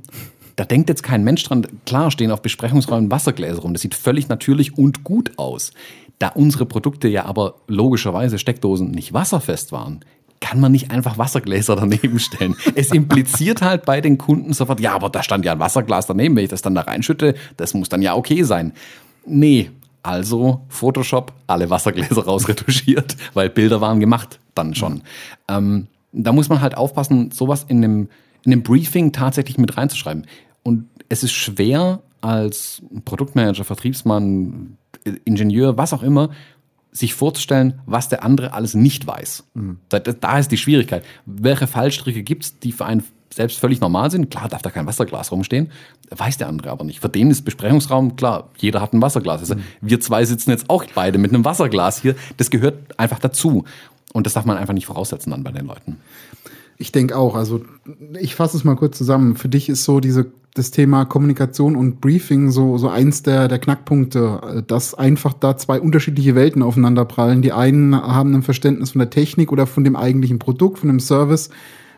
Da 0.56 0.64
denkt 0.64 0.88
jetzt 0.88 1.04
kein 1.04 1.22
Mensch 1.22 1.44
dran. 1.44 1.64
Klar 1.84 2.10
stehen 2.10 2.32
auf 2.32 2.42
Besprechungsräumen 2.42 3.08
Wassergläser 3.12 3.60
rum. 3.60 3.72
Das 3.72 3.82
sieht 3.82 3.94
völlig 3.94 4.28
natürlich 4.28 4.76
und 4.76 5.04
gut 5.04 5.30
aus. 5.36 5.70
Da 6.18 6.30
unsere 6.30 6.66
Produkte 6.66 7.06
ja 7.06 7.24
aber 7.26 7.54
logischerweise 7.68 8.38
Steckdosen 8.40 8.90
nicht 8.90 9.12
wasserfest 9.12 9.70
waren, 9.70 10.00
kann 10.40 10.60
man 10.60 10.72
nicht 10.72 10.90
einfach 10.90 11.18
Wassergläser 11.18 11.76
daneben 11.76 12.18
stellen. 12.18 12.56
es 12.74 12.92
impliziert 12.92 13.62
halt 13.62 13.84
bei 13.84 14.00
den 14.00 14.18
Kunden 14.18 14.52
sofort, 14.52 14.80
ja, 14.80 14.94
aber 14.94 15.08
da 15.08 15.22
stand 15.22 15.44
ja 15.44 15.52
ein 15.52 15.58
Wasserglas 15.58 16.06
daneben, 16.06 16.36
wenn 16.36 16.44
ich 16.44 16.50
das 16.50 16.62
dann 16.62 16.74
da 16.74 16.82
reinschütte, 16.82 17.34
das 17.56 17.74
muss 17.74 17.88
dann 17.88 18.02
ja 18.02 18.14
okay 18.14 18.42
sein. 18.42 18.72
Nee, 19.26 19.70
also 20.02 20.60
Photoshop, 20.68 21.32
alle 21.46 21.68
Wassergläser 21.68 22.24
rausretuschiert, 22.24 23.16
weil 23.34 23.50
Bilder 23.50 23.80
waren 23.80 24.00
gemacht 24.00 24.38
dann 24.54 24.74
schon. 24.74 25.02
Ähm, 25.48 25.88
da 26.12 26.32
muss 26.32 26.48
man 26.48 26.60
halt 26.60 26.76
aufpassen, 26.76 27.30
sowas 27.30 27.66
in 27.68 27.78
einem, 27.78 28.08
in 28.44 28.52
einem 28.52 28.62
Briefing 28.62 29.12
tatsächlich 29.12 29.58
mit 29.58 29.76
reinzuschreiben. 29.76 30.26
Und 30.62 30.88
es 31.08 31.22
ist 31.22 31.32
schwer 31.32 32.00
als 32.20 32.82
Produktmanager, 33.04 33.64
Vertriebsmann, 33.64 34.76
Ingenieur, 35.24 35.76
was 35.76 35.92
auch 35.92 36.02
immer, 36.02 36.30
sich 36.96 37.14
vorzustellen, 37.14 37.80
was 37.86 38.08
der 38.08 38.24
andere 38.24 38.52
alles 38.52 38.74
nicht 38.74 39.06
weiß. 39.06 39.44
Mhm. 39.54 39.78
Da, 39.88 39.98
da, 39.98 40.38
ist 40.38 40.50
die 40.50 40.56
Schwierigkeit. 40.56 41.04
Welche 41.26 41.66
Fallstricke 41.66 42.22
gibt 42.22 42.44
es, 42.44 42.58
die 42.58 42.72
für 42.72 42.86
einen 42.86 43.04
selbst 43.32 43.58
völlig 43.58 43.80
normal 43.80 44.10
sind? 44.10 44.30
Klar 44.30 44.48
darf 44.48 44.62
da 44.62 44.70
kein 44.70 44.86
Wasserglas 44.86 45.30
rumstehen, 45.30 45.70
weiß 46.10 46.38
der 46.38 46.48
andere 46.48 46.70
aber 46.70 46.84
nicht. 46.84 47.00
Für 47.00 47.08
den 47.08 47.30
ist 47.30 47.42
Besprechungsraum, 47.42 48.16
klar, 48.16 48.50
jeder 48.56 48.80
hat 48.80 48.94
ein 48.94 49.02
Wasserglas. 49.02 49.40
Also 49.40 49.56
mhm. 49.56 49.62
wir 49.82 50.00
zwei 50.00 50.24
sitzen 50.24 50.50
jetzt 50.50 50.70
auch 50.70 50.84
beide 50.94 51.18
mit 51.18 51.34
einem 51.34 51.44
Wasserglas 51.44 52.00
hier. 52.00 52.16
Das 52.38 52.50
gehört 52.50 52.98
einfach 52.98 53.18
dazu. 53.18 53.64
Und 54.12 54.24
das 54.24 54.32
darf 54.32 54.46
man 54.46 54.56
einfach 54.56 54.72
nicht 54.74 54.86
voraussetzen 54.86 55.30
dann 55.30 55.44
bei 55.44 55.52
den 55.52 55.66
Leuten. 55.66 55.98
Ich 56.78 56.92
denke 56.92 57.16
auch. 57.16 57.34
Also 57.34 57.62
ich 58.18 58.34
fasse 58.34 58.56
es 58.56 58.64
mal 58.64 58.76
kurz 58.76 58.96
zusammen. 58.96 59.36
Für 59.36 59.48
dich 59.48 59.68
ist 59.68 59.84
so 59.84 60.00
diese 60.00 60.26
das 60.56 60.70
Thema 60.70 61.04
Kommunikation 61.04 61.76
und 61.76 62.00
Briefing 62.00 62.50
so, 62.50 62.78
so 62.78 62.88
eins 62.88 63.22
der, 63.22 63.48
der 63.48 63.58
Knackpunkte, 63.58 64.64
dass 64.66 64.94
einfach 64.94 65.34
da 65.34 65.56
zwei 65.56 65.80
unterschiedliche 65.80 66.34
Welten 66.34 66.62
aufeinander 66.62 67.04
prallen. 67.04 67.42
Die 67.42 67.52
einen 67.52 67.94
haben 67.94 68.34
ein 68.34 68.42
Verständnis 68.42 68.92
von 68.92 69.00
der 69.00 69.10
Technik 69.10 69.52
oder 69.52 69.66
von 69.66 69.84
dem 69.84 69.96
eigentlichen 69.96 70.38
Produkt, 70.38 70.78
von 70.78 70.88
dem 70.88 71.00
Service, 71.00 71.50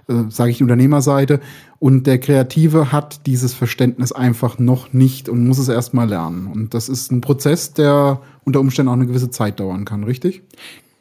äh, 0.09 0.25
sage 0.29 0.51
ich 0.51 0.63
Unternehmerseite, 0.63 1.41
und 1.79 2.07
der 2.07 2.19
Kreative 2.19 2.91
hat 2.91 3.27
dieses 3.27 3.55
Verständnis 3.55 4.11
einfach 4.11 4.59
noch 4.59 4.93
nicht 4.93 5.29
und 5.29 5.47
muss 5.47 5.59
es 5.59 5.69
erstmal 5.69 6.09
lernen. 6.09 6.49
Und 6.49 6.75
das 6.75 6.89
ist 6.89 7.13
ein 7.13 7.21
Prozess, 7.21 7.75
der 7.75 8.21
unter 8.45 8.59
Umständen 8.59 8.89
auch 8.89 8.95
eine 8.95 9.07
gewisse 9.07 9.31
Zeit 9.31 9.61
dauern 9.61 9.85
kann, 9.85 10.03
richtig? 10.03 10.43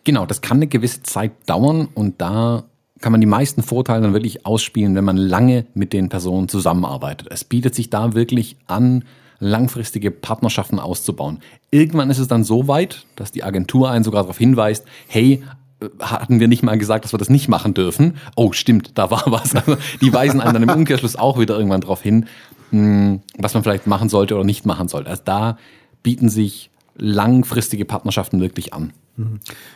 Genau, 0.03 0.25
das 0.25 0.41
kann 0.41 0.57
eine 0.57 0.67
gewisse 0.67 1.01
Zeit 1.03 1.31
dauern 1.47 1.87
und 1.93 2.21
da 2.21 2.65
kann 2.99 3.11
man 3.11 3.21
die 3.21 3.27
meisten 3.27 3.63
Vorteile 3.63 4.01
dann 4.01 4.13
wirklich 4.13 4.45
ausspielen, 4.45 4.95
wenn 4.95 5.05
man 5.05 5.17
lange 5.17 5.65
mit 5.73 5.93
den 5.93 6.09
Personen 6.09 6.47
zusammenarbeitet. 6.47 7.27
Es 7.31 7.43
bietet 7.43 7.75
sich 7.75 7.89
da 7.89 8.13
wirklich 8.13 8.57
an, 8.67 9.03
langfristige 9.39 10.11
Partnerschaften 10.11 10.79
auszubauen. 10.79 11.39
Irgendwann 11.71 12.09
ist 12.09 12.17
es 12.17 12.27
dann 12.27 12.43
so 12.43 12.67
weit, 12.67 13.05
dass 13.15 13.31
die 13.31 13.43
Agentur 13.43 13.91
einen 13.91 14.03
sogar 14.03 14.23
darauf 14.23 14.37
hinweist, 14.37 14.85
hey, 15.07 15.43
äh, 15.79 15.87
hatten 15.99 16.39
wir 16.39 16.47
nicht 16.47 16.63
mal 16.63 16.77
gesagt, 16.77 17.05
dass 17.05 17.13
wir 17.13 17.19
das 17.19 17.29
nicht 17.29 17.47
machen 17.47 17.73
dürfen. 17.73 18.15
Oh, 18.35 18.51
stimmt, 18.51 18.97
da 18.97 19.11
war 19.11 19.23
was. 19.27 19.55
Also, 19.55 19.77
die 20.01 20.11
weisen 20.11 20.41
einen 20.41 20.53
dann 20.53 20.63
im 20.63 20.69
Umkehrschluss 20.69 21.15
auch 21.15 21.39
wieder 21.39 21.55
irgendwann 21.55 21.81
darauf 21.81 22.01
hin, 22.01 22.25
hm, 22.71 23.21
was 23.37 23.53
man 23.53 23.63
vielleicht 23.63 23.87
machen 23.87 24.09
sollte 24.09 24.35
oder 24.35 24.43
nicht 24.43 24.65
machen 24.65 24.87
sollte. 24.87 25.09
Also 25.09 25.21
da 25.23 25.57
bieten 26.03 26.29
sich 26.29 26.71
langfristige 26.95 27.85
Partnerschaften 27.85 28.41
wirklich 28.41 28.73
an. 28.73 28.91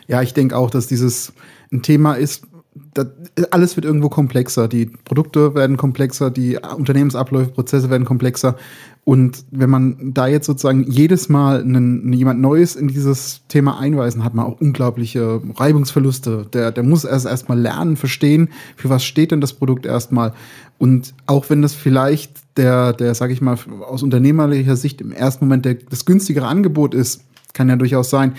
Ja, 0.08 0.22
ich 0.22 0.34
denke 0.34 0.58
auch, 0.58 0.70
dass 0.70 0.88
dieses 0.88 1.34
ein 1.72 1.82
Thema 1.82 2.13
ist, 2.13 2.46
das, 2.94 3.08
alles 3.51 3.75
wird 3.75 3.86
irgendwo 3.86 4.10
komplexer. 4.10 4.68
Die 4.68 4.86
Produkte 4.86 5.56
werden 5.56 5.78
komplexer, 5.78 6.32
die 6.32 6.58
Unternehmensabläufe, 6.58 7.51
Prozesse 7.51 7.90
werden 7.90 8.06
komplexer. 8.06 8.56
Und 9.04 9.46
wenn 9.51 9.70
man 9.70 10.13
da 10.13 10.28
jetzt 10.28 10.46
sozusagen 10.46 10.90
jedes 10.90 11.28
Mal 11.28 11.62
einen, 11.62 12.13
jemand 12.13 12.40
Neues 12.40 12.75
in 12.75 12.88
dieses 12.88 13.42
Thema 13.48 13.80
einweisen, 13.80 14.24
hat 14.24 14.36
man 14.36 14.46
auch 14.46 14.62
unglaubliche 14.62 15.42
Reibungsverluste. 15.56 16.48
Der, 16.54 16.72
der 16.72 16.84
muss 16.84 17.04
erst 17.04 17.25
erstmal 17.25 17.60
lernen, 17.60 17.98
verstehen, 17.98 18.50
für 18.75 18.90
was 18.90 19.04
steht 19.04 19.32
denn 19.32 19.42
das 19.42 19.54
Produkt 19.54 19.86
erstmal. 19.86 20.34
Und 20.78 21.13
auch 21.25 21.50
wenn 21.50 21.62
das 21.62 21.74
vielleicht 21.74 22.58
der, 22.58 22.94
der, 22.94 23.16
sag 23.16 23.32
ich 23.32 23.42
mal, 23.42 23.58
aus 23.88 24.04
unternehmerlicher 24.04 24.75
Sicht 24.75 25.01
im 25.01 25.12
ersten 25.12 25.46
Moment 25.46 25.66
der, 25.66 25.75
das 25.75 26.06
günstigere 26.06 26.48
Angebot 26.48 26.94
ist, 26.94 27.24
kann 27.54 27.70
ja 27.70 27.75
durchaus 27.75 28.10
sein, 28.10 28.34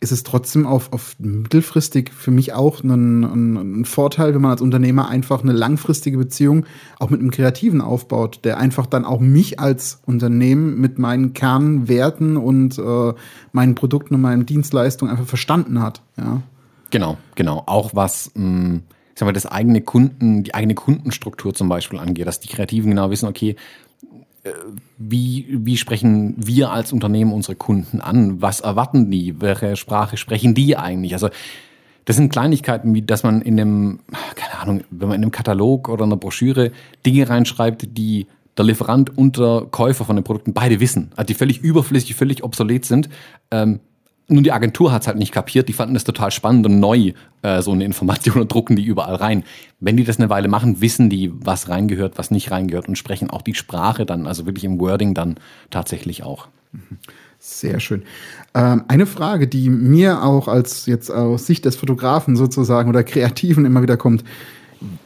ist 0.00 0.12
es 0.12 0.22
trotzdem 0.22 0.66
auf, 0.66 0.92
auf 0.92 1.16
mittelfristig 1.18 2.12
für 2.12 2.30
mich 2.30 2.52
auch 2.52 2.82
ein, 2.82 3.24
ein, 3.24 3.80
ein, 3.80 3.84
Vorteil, 3.84 4.34
wenn 4.34 4.40
man 4.40 4.52
als 4.52 4.60
Unternehmer 4.60 5.08
einfach 5.08 5.42
eine 5.42 5.52
langfristige 5.52 6.18
Beziehung 6.18 6.66
auch 6.98 7.10
mit 7.10 7.20
einem 7.20 7.30
Kreativen 7.30 7.80
aufbaut, 7.80 8.40
der 8.44 8.58
einfach 8.58 8.86
dann 8.86 9.04
auch 9.04 9.20
mich 9.20 9.58
als 9.58 10.00
Unternehmen 10.06 10.80
mit 10.80 10.98
meinen 10.98 11.32
Kernwerten 11.32 12.36
und 12.36 12.78
äh, 12.78 13.14
meinen 13.52 13.74
Produkten 13.74 14.14
und 14.14 14.20
meinen 14.20 14.46
Dienstleistungen 14.46 15.10
einfach 15.10 15.26
verstanden 15.26 15.82
hat. 15.82 16.02
Ja. 16.16 16.42
Genau, 16.90 17.18
genau. 17.34 17.64
Auch 17.66 17.90
was, 17.94 18.30
mh, 18.34 18.80
ich 19.14 19.18
sag 19.18 19.26
mal, 19.26 19.32
das 19.32 19.46
eigene 19.46 19.80
Kunden, 19.80 20.44
die 20.44 20.54
eigene 20.54 20.74
Kundenstruktur 20.74 21.54
zum 21.54 21.68
Beispiel 21.68 21.98
angeht, 21.98 22.26
dass 22.26 22.38
die 22.40 22.48
Kreativen 22.48 22.90
genau 22.90 23.10
wissen, 23.10 23.28
okay, 23.28 23.56
wie, 24.98 25.46
wie 25.50 25.76
sprechen 25.76 26.34
wir 26.38 26.70
als 26.70 26.92
Unternehmen 26.92 27.32
unsere 27.32 27.56
Kunden 27.56 28.00
an? 28.00 28.40
Was 28.40 28.60
erwarten 28.60 29.10
die? 29.10 29.40
Welche 29.40 29.76
Sprache 29.76 30.16
sprechen 30.16 30.54
die 30.54 30.76
eigentlich? 30.76 31.12
Also 31.12 31.28
das 32.04 32.16
sind 32.16 32.32
Kleinigkeiten, 32.32 32.94
wie 32.94 33.02
dass 33.02 33.22
man 33.22 33.42
in 33.42 33.60
einem, 33.60 34.00
keine 34.34 34.58
Ahnung, 34.60 34.84
wenn 34.90 35.08
man 35.08 35.16
in 35.16 35.22
einem 35.22 35.30
Katalog 35.30 35.88
oder 35.88 36.04
einer 36.04 36.16
Broschüre 36.16 36.72
Dinge 37.04 37.28
reinschreibt, 37.28 37.98
die 37.98 38.26
der 38.56 38.64
Lieferant 38.64 39.16
und 39.16 39.38
der 39.38 39.66
Käufer 39.70 40.04
von 40.04 40.16
den 40.16 40.24
Produkten 40.24 40.52
beide 40.52 40.80
wissen, 40.80 41.10
also 41.16 41.26
die 41.26 41.34
völlig 41.34 41.60
überflüssig, 41.60 42.14
völlig 42.14 42.42
obsolet 42.42 42.84
sind. 42.84 43.08
Ähm, 43.50 43.80
nun, 44.28 44.44
die 44.44 44.52
Agentur 44.52 44.92
hat 44.92 45.02
es 45.02 45.08
halt 45.08 45.16
nicht 45.16 45.32
kapiert, 45.32 45.68
die 45.68 45.72
fanden 45.72 45.94
das 45.94 46.04
total 46.04 46.30
spannend 46.30 46.66
und 46.66 46.78
neu, 46.80 47.12
äh, 47.42 47.62
so 47.62 47.72
eine 47.72 47.84
Information 47.84 48.36
und 48.40 48.52
drucken 48.52 48.76
die 48.76 48.84
überall 48.84 49.16
rein. 49.16 49.44
Wenn 49.80 49.96
die 49.96 50.04
das 50.04 50.18
eine 50.18 50.30
Weile 50.30 50.48
machen, 50.48 50.80
wissen 50.80 51.08
die, 51.08 51.32
was 51.34 51.68
reingehört, 51.68 52.18
was 52.18 52.30
nicht 52.30 52.50
reingehört 52.50 52.88
und 52.88 52.96
sprechen 52.96 53.30
auch 53.30 53.42
die 53.42 53.54
Sprache 53.54 54.06
dann, 54.06 54.26
also 54.26 54.46
wirklich 54.46 54.64
im 54.64 54.78
Wording 54.78 55.14
dann 55.14 55.36
tatsächlich 55.70 56.22
auch. 56.22 56.48
Sehr 57.38 57.80
schön. 57.80 58.02
Ähm, 58.54 58.84
eine 58.88 59.06
Frage, 59.06 59.48
die 59.48 59.70
mir 59.70 60.22
auch 60.22 60.48
als 60.48 60.86
jetzt 60.86 61.10
aus 61.10 61.46
Sicht 61.46 61.64
des 61.64 61.76
Fotografen 61.76 62.36
sozusagen 62.36 62.90
oder 62.90 63.04
Kreativen 63.04 63.64
immer 63.64 63.80
wieder 63.80 63.96
kommt. 63.96 64.24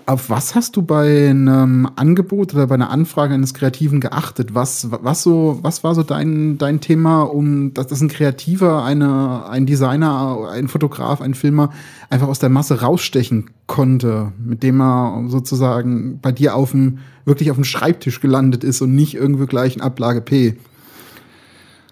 Auf 0.04 0.28
was 0.28 0.54
hast 0.54 0.76
du 0.76 0.82
bei 0.82 1.30
einem 1.30 1.88
Angebot 1.96 2.52
oder 2.52 2.66
bei 2.66 2.74
einer 2.74 2.90
Anfrage 2.90 3.32
eines 3.32 3.54
Kreativen 3.54 4.00
geachtet? 4.00 4.54
Was, 4.54 4.88
was, 4.90 5.22
so, 5.22 5.60
was 5.62 5.82
war 5.82 5.94
so 5.94 6.02
dein, 6.02 6.58
dein 6.58 6.80
Thema, 6.80 7.22
um 7.22 7.72
dass, 7.72 7.86
dass 7.86 8.02
ein 8.02 8.08
Kreativer, 8.08 8.84
eine, 8.84 9.46
ein 9.48 9.64
Designer, 9.64 10.50
ein 10.50 10.68
Fotograf, 10.68 11.22
ein 11.22 11.32
Filmer 11.34 11.70
einfach 12.10 12.28
aus 12.28 12.38
der 12.38 12.50
Masse 12.50 12.82
rausstechen 12.82 13.50
konnte, 13.66 14.32
mit 14.44 14.62
dem 14.62 14.80
er 14.80 15.24
sozusagen 15.28 16.18
bei 16.20 16.32
dir 16.32 16.54
auf 16.54 16.72
dem, 16.72 16.98
wirklich 17.24 17.50
auf 17.50 17.56
dem 17.56 17.64
Schreibtisch 17.64 18.20
gelandet 18.20 18.64
ist 18.64 18.82
und 18.82 18.94
nicht 18.94 19.14
irgendwie 19.14 19.46
gleich 19.46 19.76
in 19.76 19.80
Ablage 19.80 20.20
P? 20.20 20.56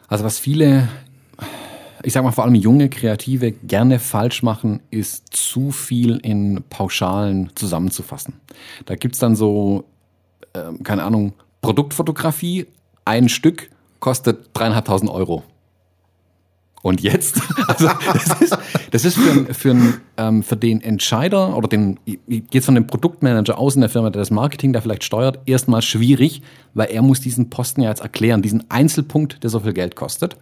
Also 0.08 0.25
was 0.25 0.38
viele 0.38 0.88
ich 2.02 2.12
sag 2.12 2.25
mal 2.25 2.33
vor 2.33 2.45
allem 2.45 2.54
junge 2.54 2.88
Kreative 2.88 3.52
gerne 3.52 3.99
falsch 3.99 4.42
machen, 4.42 4.80
ist 4.90 5.35
zu 5.35 5.71
viel 5.71 6.16
in 6.23 6.62
Pauschalen 6.71 7.50
zusammenzufassen. 7.54 8.35
Da 8.87 8.97
gibt's 8.97 9.19
dann 9.19 9.37
so, 9.37 9.85
äh, 10.52 10.73
keine 10.83 11.04
Ahnung, 11.04 11.35
Produktfotografie, 11.61 12.66
ein 13.04 13.28
Stück 13.28 13.71
kostet 13.99 14.50
dreieinhalbtausend 14.54 15.11
Euro. 15.11 15.45
Und 16.83 17.02
jetzt? 17.02 17.40
Also 17.71 17.88
das 18.12 18.40
ist, 18.40 18.59
das 18.90 19.04
ist 19.04 19.16
für, 19.16 19.54
für, 19.54 19.76
ähm, 20.16 20.42
für 20.42 20.57
den 20.57 20.80
Entscheider 20.80 21.57
oder 21.57 21.69
den, 21.69 22.00
jetzt 22.26 22.64
von 22.64 22.75
dem 22.75 22.88
Produktmanager 22.88 23.57
aus 23.59 23.76
in 23.76 23.80
der 23.80 23.90
Firma, 23.90 24.11
der 24.11 24.21
das 24.21 24.30
Marketing 24.30 24.73
da 24.73 24.80
vielleicht 24.80 25.04
steuert, 25.04 25.38
erstmal 25.47 25.83
schwierig, 25.83 26.42
weil 26.75 26.88
er 26.90 27.02
muss 27.02 27.21
diesen 27.21 27.49
Posten 27.49 27.83
ja 27.83 27.90
jetzt 27.90 28.00
erklären, 28.02 28.42
diesen 28.42 28.69
Einzelpunkt, 28.71 29.42
der 29.45 29.50
so 29.50 29.61
viel 29.61 29.73
Geld 29.73 29.95
kostet. 29.95 30.37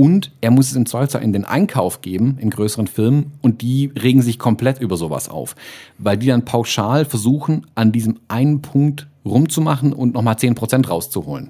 Und 0.00 0.30
er 0.40 0.52
muss 0.52 0.70
es 0.70 0.76
im 0.76 0.86
Zweifelsfall 0.86 1.24
in 1.24 1.32
den 1.32 1.44
Einkauf 1.44 2.02
geben, 2.02 2.38
in 2.40 2.50
größeren 2.50 2.86
Firmen, 2.86 3.32
und 3.42 3.62
die 3.62 3.90
regen 4.00 4.22
sich 4.22 4.38
komplett 4.38 4.80
über 4.80 4.96
sowas 4.96 5.28
auf. 5.28 5.56
Weil 5.98 6.16
die 6.16 6.28
dann 6.28 6.44
pauschal 6.44 7.04
versuchen, 7.04 7.66
an 7.74 7.90
diesem 7.90 8.20
einen 8.28 8.62
Punkt 8.62 9.08
rumzumachen 9.24 9.92
und 9.92 10.14
nochmal 10.14 10.36
10% 10.36 10.86
rauszuholen. 10.86 11.48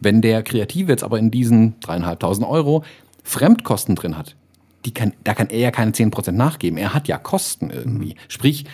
Wenn 0.00 0.22
der 0.22 0.42
Kreative 0.42 0.90
jetzt 0.90 1.04
aber 1.04 1.18
in 1.18 1.30
diesen 1.30 1.78
dreieinhalbtausend 1.80 2.48
Euro 2.48 2.82
Fremdkosten 3.24 3.94
drin 3.94 4.16
hat, 4.16 4.36
die 4.86 4.94
kann, 4.94 5.12
da 5.24 5.34
kann 5.34 5.50
er 5.50 5.58
ja 5.58 5.70
keine 5.70 5.90
10% 5.90 6.32
nachgeben. 6.32 6.78
Er 6.78 6.94
hat 6.94 7.08
ja 7.08 7.18
Kosten 7.18 7.68
irgendwie. 7.68 8.16
Sprich, 8.28 8.64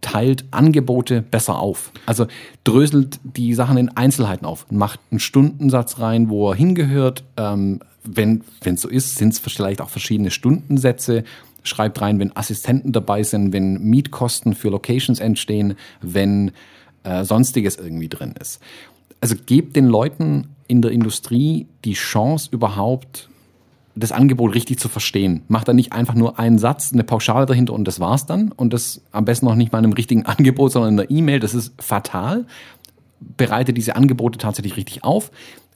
teilt 0.00 0.44
Angebote 0.50 1.22
besser 1.22 1.58
auf. 1.58 1.92
Also 2.06 2.26
dröselt 2.64 3.20
die 3.22 3.54
Sachen 3.54 3.76
in 3.76 3.88
Einzelheiten 3.90 4.46
auf, 4.46 4.66
macht 4.70 5.00
einen 5.10 5.20
Stundensatz 5.20 5.98
rein, 5.98 6.28
wo 6.28 6.50
er 6.50 6.54
hingehört, 6.54 7.24
ähm, 7.36 7.80
wenn 8.04 8.42
es 8.64 8.82
so 8.82 8.88
ist, 8.88 9.16
sind 9.16 9.32
es 9.32 9.38
vielleicht 9.38 9.80
auch 9.80 9.90
verschiedene 9.90 10.30
Stundensätze. 10.30 11.24
Schreibt 11.62 12.00
rein, 12.00 12.18
wenn 12.18 12.34
Assistenten 12.34 12.92
dabei 12.92 13.22
sind, 13.22 13.52
wenn 13.52 13.74
Mietkosten 13.82 14.54
für 14.54 14.70
Locations 14.70 15.20
entstehen, 15.20 15.74
wenn 16.00 16.52
äh, 17.02 17.24
sonstiges 17.24 17.76
irgendwie 17.76 18.08
drin 18.08 18.34
ist. 18.40 18.60
Also 19.20 19.34
gebt 19.46 19.76
den 19.76 19.86
Leuten 19.86 20.48
in 20.66 20.82
der 20.82 20.92
Industrie 20.92 21.66
die 21.84 21.92
Chance 21.92 22.48
überhaupt 22.52 23.29
das 24.00 24.12
Angebot 24.12 24.54
richtig 24.54 24.78
zu 24.78 24.88
verstehen. 24.88 25.42
Macht 25.48 25.68
da 25.68 25.72
nicht 25.72 25.92
einfach 25.92 26.14
nur 26.14 26.38
einen 26.38 26.58
Satz, 26.58 26.92
eine 26.92 27.04
Pauschale 27.04 27.46
dahinter 27.46 27.72
und 27.74 27.86
das 27.86 28.00
war's 28.00 28.26
dann. 28.26 28.52
Und 28.52 28.72
das 28.72 29.02
am 29.12 29.24
besten 29.24 29.46
noch 29.46 29.54
nicht 29.54 29.72
mal 29.72 29.78
in 29.78 29.84
einem 29.84 29.92
richtigen 29.92 30.26
Angebot, 30.26 30.72
sondern 30.72 30.92
in 30.92 30.96
der 30.96 31.10
E-Mail. 31.10 31.40
Das 31.40 31.54
ist 31.54 31.80
fatal. 31.80 32.46
Bereite 33.36 33.72
diese 33.72 33.96
Angebote 33.96 34.38
tatsächlich 34.38 34.76
richtig 34.76 35.04
auf 35.04 35.30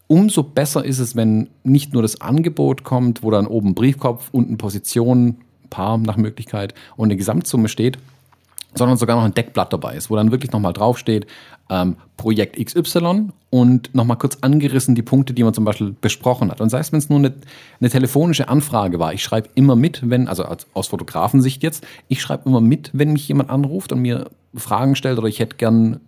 umso 0.06 0.42
besser 0.42 0.84
ist 0.84 0.98
es, 0.98 1.16
wenn 1.16 1.48
nicht 1.62 1.92
nur 1.92 2.02
das 2.02 2.20
Angebot 2.20 2.84
kommt, 2.84 3.22
wo 3.22 3.30
dann 3.30 3.46
oben 3.46 3.74
Briefkopf, 3.74 4.28
unten 4.32 4.58
Position, 4.58 5.38
Paar 5.70 5.98
nach 5.98 6.16
Möglichkeit 6.16 6.74
und 6.96 7.06
eine 7.06 7.16
Gesamtsumme 7.16 7.68
steht, 7.68 7.98
sondern 8.74 8.96
sogar 8.96 9.16
noch 9.16 9.24
ein 9.24 9.34
Deckblatt 9.34 9.72
dabei 9.72 9.94
ist, 9.94 10.10
wo 10.10 10.16
dann 10.16 10.30
wirklich 10.30 10.52
nochmal 10.52 10.72
draufsteht, 10.72 11.26
ähm, 11.70 11.96
Projekt 12.16 12.62
XY 12.62 13.28
und 13.50 13.94
nochmal 13.94 14.18
kurz 14.18 14.38
angerissen 14.40 14.94
die 14.94 15.02
Punkte, 15.02 15.32
die 15.32 15.44
man 15.44 15.54
zum 15.54 15.64
Beispiel 15.64 15.94
besprochen 16.00 16.50
hat. 16.50 16.60
Und 16.60 16.70
sei 16.70 16.78
es, 16.78 16.92
wenn 16.92 16.98
es 16.98 17.08
nur 17.08 17.18
eine, 17.18 17.34
eine, 17.80 17.90
telefonische 17.90 18.48
Anfrage 18.48 18.98
war, 18.98 19.14
ich 19.14 19.22
schreibe 19.22 19.48
immer 19.54 19.76
mit, 19.76 20.08
wenn, 20.08 20.28
also 20.28 20.44
als, 20.44 20.66
aus 20.74 20.88
Fotografensicht 20.88 21.62
jetzt, 21.62 21.86
ich 22.08 22.20
schreibe 22.20 22.48
immer 22.48 22.60
mit, 22.60 22.90
wenn 22.92 23.12
mich 23.12 23.28
jemand 23.28 23.50
anruft 23.50 23.92
und 23.92 24.00
mir 24.00 24.30
Fragen 24.54 24.96
stellt 24.96 25.18
oder 25.18 25.28
ich 25.28 25.38
hätte 25.38 25.56
gern 25.56 26.00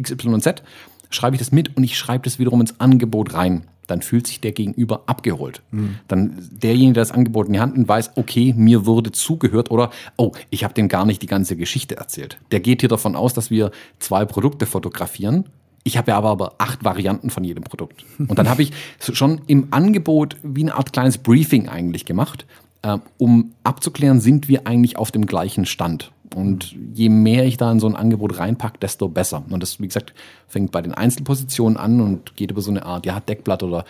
XYZ, 0.00 0.62
schreibe 1.10 1.36
ich 1.36 1.40
das 1.40 1.52
mit 1.52 1.76
und 1.76 1.84
ich 1.84 1.96
schreibe 1.96 2.24
das 2.24 2.38
wiederum 2.38 2.60
ins 2.60 2.80
Angebot 2.80 3.34
rein. 3.34 3.64
Dann 3.86 4.02
fühlt 4.02 4.26
sich 4.26 4.40
der 4.40 4.52
Gegenüber 4.52 5.02
abgeholt. 5.06 5.62
Mhm. 5.70 5.96
Dann 6.08 6.48
derjenige, 6.50 6.94
der 6.94 7.02
das 7.02 7.12
Angebot 7.12 7.46
in 7.46 7.54
die 7.54 7.60
Hand 7.60 7.76
nimmt, 7.76 7.88
weiß, 7.88 8.12
okay, 8.16 8.54
mir 8.56 8.86
wurde 8.86 9.12
zugehört 9.12 9.70
oder, 9.70 9.90
oh, 10.16 10.32
ich 10.50 10.64
habe 10.64 10.74
dem 10.74 10.88
gar 10.88 11.04
nicht 11.04 11.22
die 11.22 11.26
ganze 11.26 11.56
Geschichte 11.56 11.96
erzählt. 11.96 12.38
Der 12.50 12.60
geht 12.60 12.80
hier 12.80 12.88
davon 12.88 13.16
aus, 13.16 13.34
dass 13.34 13.50
wir 13.50 13.70
zwei 13.98 14.24
Produkte 14.24 14.66
fotografieren. 14.66 15.44
Ich 15.82 15.98
habe 15.98 16.12
ja 16.12 16.16
aber, 16.16 16.30
aber 16.30 16.54
acht 16.58 16.82
Varianten 16.82 17.28
von 17.28 17.44
jedem 17.44 17.62
Produkt. 17.62 18.06
Und 18.18 18.38
dann 18.38 18.48
habe 18.48 18.62
ich 18.62 18.72
schon 18.98 19.42
im 19.46 19.68
Angebot 19.70 20.38
wie 20.42 20.62
eine 20.62 20.74
Art 20.74 20.94
kleines 20.94 21.18
Briefing 21.18 21.68
eigentlich 21.68 22.06
gemacht, 22.06 22.46
äh, 22.80 22.98
um 23.18 23.52
abzuklären, 23.64 24.20
sind 24.20 24.48
wir 24.48 24.66
eigentlich 24.66 24.96
auf 24.96 25.10
dem 25.12 25.26
gleichen 25.26 25.66
Stand. 25.66 26.10
Und 26.34 26.74
je 26.94 27.08
mehr 27.08 27.44
ich 27.44 27.56
da 27.56 27.70
in 27.70 27.80
so 27.80 27.86
ein 27.86 27.96
Angebot 27.96 28.38
reinpacke, 28.38 28.78
desto 28.80 29.08
besser. 29.08 29.44
Und 29.48 29.62
das, 29.62 29.80
wie 29.80 29.86
gesagt, 29.86 30.14
fängt 30.48 30.72
bei 30.72 30.82
den 30.82 30.92
Einzelpositionen 30.94 31.76
an 31.76 32.00
und 32.00 32.36
geht 32.36 32.50
über 32.50 32.60
so 32.60 32.70
eine 32.70 32.84
Art, 32.84 33.06
ja, 33.06 33.20
Deckblatt 33.20 33.62
oder 33.62 33.84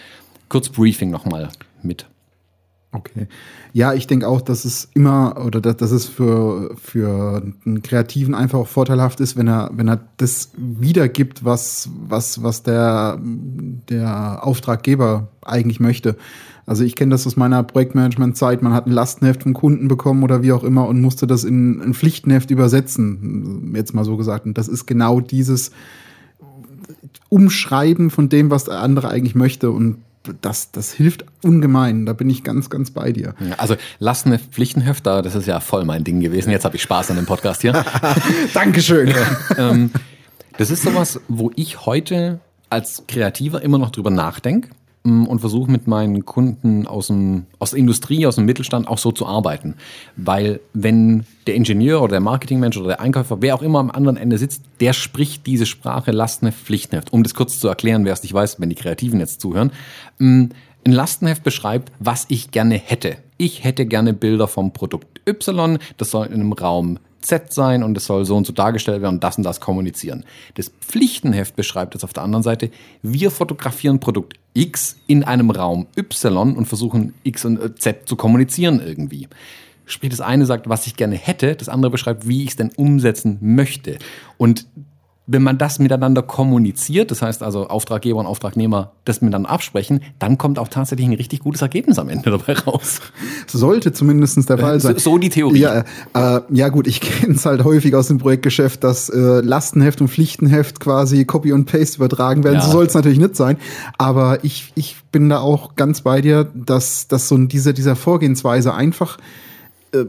Kurzbriefing 0.48 1.10
nochmal 1.10 1.48
mit. 1.82 2.06
Okay. 2.94 3.26
Ja, 3.72 3.92
ich 3.92 4.06
denke 4.06 4.28
auch, 4.28 4.40
dass 4.40 4.64
es 4.64 4.88
immer 4.94 5.44
oder 5.44 5.60
dass, 5.60 5.76
dass 5.78 5.90
es 5.90 6.06
für, 6.06 6.76
für 6.76 7.42
einen 7.66 7.82
Kreativen 7.82 8.36
einfach 8.36 8.60
auch 8.60 8.68
vorteilhaft 8.68 9.18
ist, 9.18 9.36
wenn 9.36 9.48
er, 9.48 9.70
wenn 9.72 9.88
er 9.88 10.00
das 10.18 10.52
wiedergibt, 10.56 11.44
was, 11.44 11.88
was, 12.06 12.44
was 12.44 12.62
der, 12.62 13.18
der 13.20 14.46
Auftraggeber 14.46 15.28
eigentlich 15.42 15.80
möchte. 15.80 16.16
Also 16.66 16.85
ich 16.85 16.97
kenne 16.97 17.11
das 17.11 17.26
aus 17.26 17.37
meiner 17.37 17.62
Projektmanagement-Zeit. 17.62 18.62
Man 18.62 18.73
hat 18.73 18.87
ein 18.87 18.92
Lastenheft 18.92 19.42
vom 19.42 19.52
Kunden 19.52 19.88
bekommen 19.88 20.23
oder 20.23 20.42
wie 20.42 20.52
auch 20.52 20.64
immer 20.64 20.88
und 20.88 21.00
musste 21.00 21.26
das 21.26 21.44
in 21.44 21.80
ein 21.83 21.94
Pflichtenheft 21.94 22.50
übersetzen, 22.50 23.73
jetzt 23.75 23.94
mal 23.94 24.04
so 24.04 24.16
gesagt. 24.16 24.47
Und 24.47 24.56
das 24.56 24.68
ist 24.68 24.87
genau 24.87 25.21
dieses 25.21 25.73
Umschreiben 27.28 28.11
von 28.11 28.28
dem, 28.28 28.50
was 28.50 28.64
der 28.64 28.80
andere 28.80 29.09
eigentlich 29.09 29.35
möchte. 29.35 29.71
Und 29.71 29.99
das, 30.40 30.71
das 30.71 30.92
hilft 30.92 31.26
ungemein. 31.42 32.06
Da 32.06 32.14
bin 32.14 32.30
ich 32.30 32.44
ganz, 32.44 32.71
ganz 32.71 32.90
bei 32.90 33.12
dir. 33.12 33.35
also 33.59 33.76
Lastenheft, 33.99 34.52
Pflichtenheft, 34.52 35.06
das 35.06 35.35
ist 35.35 35.47
ja 35.47 35.61
voll 35.61 35.85
mein 35.85 36.02
Ding 36.02 36.21
gewesen. 36.21 36.50
Jetzt 36.50 36.64
habe 36.64 36.76
ich 36.76 36.83
Spaß 36.83 37.11
an 37.11 37.16
dem 37.16 37.26
Podcast 37.26 37.61
hier. 37.61 37.85
Dankeschön. 38.54 39.12
ähm, 39.59 39.90
das 40.56 40.71
ist 40.71 40.83
sowas, 40.83 41.21
wo 41.28 41.50
ich 41.56 41.85
heute 41.85 42.40
als 42.71 43.04
Kreativer 43.06 43.61
immer 43.61 43.76
noch 43.78 43.90
drüber 43.90 44.11
nachdenke 44.11 44.71
und 45.04 45.40
versuche 45.40 45.70
mit 45.70 45.87
meinen 45.87 46.25
Kunden 46.25 46.87
aus, 46.87 47.08
dem, 47.08 47.44
aus 47.58 47.70
der 47.70 47.78
Industrie, 47.78 48.26
aus 48.26 48.37
dem 48.37 48.46
Mittelstand 48.46 48.88
auch 48.88 48.96
so 48.96 49.12
zu 49.12 49.26
arbeiten. 49.26 49.75
Weil 50.16 50.61
wenn 50.73 51.26
der 51.46 51.54
Ingenieur 51.56 52.00
oder 52.00 52.12
der 52.12 52.20
Marketingmensch 52.20 52.78
oder 52.78 52.88
der 52.88 53.00
Einkäufer, 53.00 53.42
wer 53.42 53.54
auch 53.54 53.62
immer 53.62 53.80
am 53.80 53.90
anderen 53.90 54.16
Ende 54.16 54.38
sitzt, 54.38 54.62
der 54.80 54.94
spricht 54.94 55.46
diese 55.46 55.66
Sprache 55.66 56.11
Lastenheft, 56.11 56.58
Pflichtenheft. 56.58 57.12
Um 57.12 57.23
das 57.23 57.34
kurz 57.34 57.61
zu 57.61 57.68
erklären, 57.68 58.06
wer 58.06 58.14
es 58.14 58.23
nicht 58.23 58.32
weiß, 58.32 58.61
wenn 58.61 58.70
die 58.70 58.76
Kreativen 58.76 59.20
jetzt 59.20 59.42
zuhören. 59.42 59.73
Mm, 60.18 60.44
ein 60.87 60.92
Lastenheft 60.92 61.42
beschreibt, 61.44 61.92
was 61.99 62.25
ich 62.28 62.50
gerne 62.50 62.76
hätte. 62.76 63.16
Ich 63.37 63.62
hätte 63.62 63.84
gerne 63.84 64.14
Bilder 64.14 64.49
vom 64.49 64.73
Produkt 64.73 65.20
Y, 65.28 65.78
das 65.99 66.11
soll 66.11 66.26
in 66.26 66.34
einem 66.34 66.52
Raum 66.52 66.99
Z 67.25 67.52
sein 67.52 67.83
und 67.83 67.97
es 67.97 68.07
soll 68.07 68.25
so 68.25 68.37
und 68.37 68.47
so 68.47 68.52
dargestellt 68.52 69.02
werden 69.02 69.16
und 69.16 69.25
das 69.25 69.37
und 69.37 69.45
das 69.45 69.61
kommunizieren. 69.61 70.25
Das 70.54 70.71
Pflichtenheft 70.81 71.57
beschreibt 71.57 71.95
es 71.95 72.04
auf 72.04 72.12
der 72.12 72.23
anderen 72.23 72.43
Seite, 72.43 72.71
wir 73.02 73.31
fotografieren 73.31 73.99
Produkt 73.99 74.35
X 74.52 74.97
in 75.07 75.25
einem 75.25 75.50
Raum 75.50 75.87
Y 75.97 76.57
und 76.57 76.66
versuchen 76.66 77.14
X 77.25 77.45
und 77.45 77.81
Z 77.81 78.09
zu 78.09 78.16
kommunizieren 78.16 78.81
irgendwie. 78.85 79.28
Sprich, 79.87 80.11
das 80.11 80.23
eine 80.23 80.47
sagt, 80.47 80.69
was 80.69 80.87
ich 80.87 80.97
gerne 80.97 81.16
hätte, 81.16 81.57
das 81.57 81.69
andere 81.69 81.90
beschreibt, 81.90 82.26
wie 82.26 82.45
ich 82.45 82.50
es 82.50 82.57
denn 82.57 82.71
umsetzen 82.76 83.38
möchte. 83.43 83.99
Und 84.38 84.66
wenn 85.26 85.43
man 85.43 85.57
das 85.57 85.78
miteinander 85.78 86.23
kommuniziert, 86.23 87.11
das 87.11 87.23
heißt 87.23 87.43
also 87.43 87.69
Auftraggeber 87.69 88.19
und 88.19 88.26
Auftragnehmer 88.26 88.93
das 89.07 89.23
miteinander 89.23 89.49
absprechen, 89.49 90.02
dann 90.19 90.37
kommt 90.37 90.59
auch 90.59 90.69
tatsächlich 90.69 91.07
ein 91.07 91.14
richtig 91.14 91.40
gutes 91.40 91.62
Ergebnis 91.62 91.99
am 91.99 92.11
Ende 92.11 92.31
dabei 92.38 92.52
raus. 92.52 93.00
Sollte 93.47 93.93
zumindest 93.93 94.49
der 94.49 94.59
Fall 94.59 94.81
sein. 94.81 94.95
So, 94.95 95.12
so 95.12 95.19
die 95.19 95.31
Theorie. 95.31 95.61
Ja, 95.61 95.85
äh, 96.14 96.40
ja 96.50 96.69
gut, 96.69 96.87
ich 96.87 97.00
kenne 97.00 97.35
es 97.35 97.47
halt 97.47 97.64
häufig 97.64 97.95
aus 97.95 98.09
dem 98.09 98.19
Projektgeschäft, 98.19 98.85
dass 98.85 99.09
äh, 99.09 99.40
Lastenheft 99.40 100.00
und 100.00 100.09
Pflichtenheft 100.09 100.81
quasi 100.81 101.25
Copy 101.25 101.52
und 101.52 101.64
Paste 101.64 101.97
übertragen 101.97 102.45
werden. 102.45 102.57
Ja. 102.57 102.62
So 102.62 102.73
soll 102.73 102.87
es 102.87 102.95
natürlich 102.95 103.19
nicht 103.19 103.37
sein. 103.37 103.57
Aber 103.97 104.45
ich, 104.45 104.73
ich 104.75 104.97
bin 105.11 105.31
da 105.31 105.40
auch 105.40 105.75
ganz 105.75 106.02
bei 106.02 106.21
dir, 106.21 106.50
dass, 106.54 107.09
dass 107.09 107.28
so 107.28 107.38
diese, 107.38 107.73
dieser 107.73 107.97
Vorgehensweise 107.97 108.75
einfach 108.75 109.16
äh, 109.94 110.06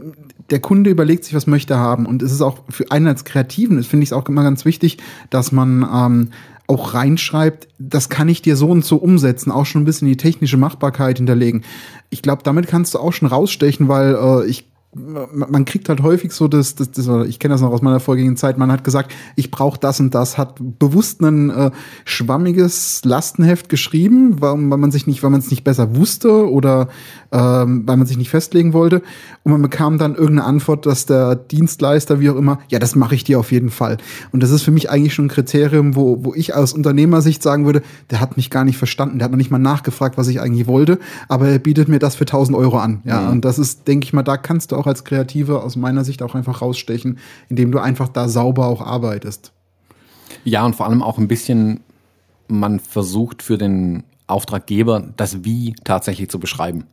der 0.50 0.60
Kunde 0.60 0.90
überlegt 0.90 1.24
sich, 1.24 1.34
was 1.34 1.46
möchte 1.46 1.74
er 1.74 1.80
haben. 1.80 2.06
Und 2.06 2.22
es 2.22 2.32
ist 2.32 2.42
auch 2.42 2.58
für 2.68 2.90
einen 2.90 3.06
als 3.06 3.24
Kreativen, 3.24 3.82
finde 3.82 4.04
ich 4.04 4.10
es 4.10 4.12
auch 4.12 4.28
immer 4.28 4.42
ganz 4.42 4.64
wichtig, 4.64 4.98
dass 5.30 5.52
man 5.52 5.82
ähm, 5.82 6.30
auch 6.66 6.94
reinschreibt, 6.94 7.68
das 7.78 8.08
kann 8.08 8.28
ich 8.28 8.42
dir 8.42 8.56
so 8.56 8.68
und 8.68 8.84
so 8.84 8.96
umsetzen, 8.96 9.50
auch 9.50 9.66
schon 9.66 9.82
ein 9.82 9.84
bisschen 9.84 10.08
die 10.08 10.16
technische 10.16 10.56
Machbarkeit 10.56 11.18
hinterlegen. 11.18 11.62
Ich 12.10 12.22
glaube, 12.22 12.42
damit 12.42 12.66
kannst 12.66 12.94
du 12.94 12.98
auch 12.98 13.12
schon 13.12 13.28
rausstechen, 13.28 13.88
weil 13.88 14.14
äh, 14.14 14.46
ich 14.46 14.66
man 14.96 15.64
kriegt 15.64 15.88
halt 15.88 16.02
häufig 16.02 16.32
so 16.32 16.48
das, 16.48 16.74
das, 16.74 16.90
das 16.90 17.06
ich 17.26 17.38
kenne 17.38 17.54
das 17.54 17.60
noch 17.60 17.70
aus 17.70 17.82
meiner 17.82 18.00
vorgängigen 18.00 18.36
Zeit, 18.36 18.58
man 18.58 18.72
hat 18.72 18.84
gesagt, 18.84 19.12
ich 19.36 19.50
brauche 19.50 19.78
das 19.78 20.00
und 20.00 20.14
das, 20.14 20.38
hat 20.38 20.56
bewusst 20.78 21.20
ein 21.20 21.50
äh, 21.50 21.70
schwammiges 22.04 23.02
Lastenheft 23.04 23.68
geschrieben, 23.68 24.40
weil, 24.40 24.54
weil 24.70 24.78
man 24.78 24.90
sich 24.90 25.06
nicht, 25.06 25.22
weil 25.22 25.30
man 25.30 25.40
es 25.40 25.50
nicht 25.50 25.64
besser 25.64 25.96
wusste 25.96 26.50
oder 26.50 26.88
ähm, 27.32 27.82
weil 27.86 27.96
man 27.96 28.06
sich 28.06 28.16
nicht 28.16 28.30
festlegen 28.30 28.72
wollte. 28.72 29.02
Und 29.42 29.52
man 29.52 29.62
bekam 29.62 29.98
dann 29.98 30.14
irgendeine 30.14 30.44
Antwort, 30.44 30.86
dass 30.86 31.06
der 31.06 31.36
Dienstleister, 31.36 32.20
wie 32.20 32.30
auch 32.30 32.36
immer, 32.36 32.58
ja, 32.68 32.78
das 32.78 32.96
mache 32.96 33.14
ich 33.14 33.24
dir 33.24 33.38
auf 33.38 33.52
jeden 33.52 33.70
Fall. 33.70 33.98
Und 34.32 34.42
das 34.42 34.50
ist 34.50 34.62
für 34.62 34.70
mich 34.70 34.90
eigentlich 34.90 35.14
schon 35.14 35.26
ein 35.26 35.28
Kriterium, 35.28 35.96
wo, 35.96 36.24
wo 36.24 36.34
ich 36.34 36.54
aus 36.54 36.72
Unternehmersicht 36.72 37.42
sagen 37.42 37.66
würde, 37.66 37.82
der 38.10 38.20
hat 38.20 38.36
mich 38.36 38.50
gar 38.50 38.64
nicht 38.64 38.78
verstanden, 38.78 39.18
der 39.18 39.26
hat 39.26 39.32
noch 39.32 39.38
nicht 39.38 39.50
mal 39.50 39.58
nachgefragt, 39.58 40.16
was 40.16 40.28
ich 40.28 40.40
eigentlich 40.40 40.66
wollte, 40.66 40.98
aber 41.28 41.48
er 41.48 41.58
bietet 41.58 41.88
mir 41.88 41.98
das 41.98 42.16
für 42.16 42.24
1000 42.24 42.56
Euro 42.56 42.78
an. 42.78 43.00
Ja, 43.04 43.22
mhm. 43.22 43.32
und 43.32 43.44
das 43.44 43.58
ist, 43.58 43.86
denke 43.86 44.04
ich 44.04 44.12
mal, 44.12 44.22
da 44.22 44.36
kannst 44.36 44.72
du 44.72 44.76
auch 44.76 44.85
als 44.86 45.04
Kreative 45.04 45.62
aus 45.62 45.76
meiner 45.76 46.04
Sicht 46.04 46.22
auch 46.22 46.34
einfach 46.34 46.62
rausstechen, 46.62 47.18
indem 47.48 47.72
du 47.72 47.78
einfach 47.78 48.08
da 48.08 48.28
sauber 48.28 48.66
auch 48.66 48.80
arbeitest. 48.80 49.52
Ja, 50.44 50.64
und 50.64 50.76
vor 50.76 50.86
allem 50.86 51.02
auch 51.02 51.18
ein 51.18 51.28
bisschen, 51.28 51.80
man 52.48 52.80
versucht 52.80 53.42
für 53.42 53.58
den 53.58 54.04
Auftraggeber 54.26 55.08
das 55.16 55.44
Wie 55.44 55.74
tatsächlich 55.84 56.30
zu 56.30 56.38
beschreiben. 56.38 56.84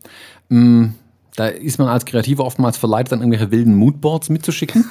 Mm, 0.49 0.87
da 1.35 1.47
ist 1.47 1.79
man 1.79 1.87
als 1.87 2.05
Kreativer 2.05 2.45
oftmals 2.45 2.77
verleitet, 2.77 3.11
dann 3.11 3.19
irgendwelche 3.19 3.51
wilden 3.51 3.75
Moodboards 3.75 4.29
mitzuschicken. 4.29 4.85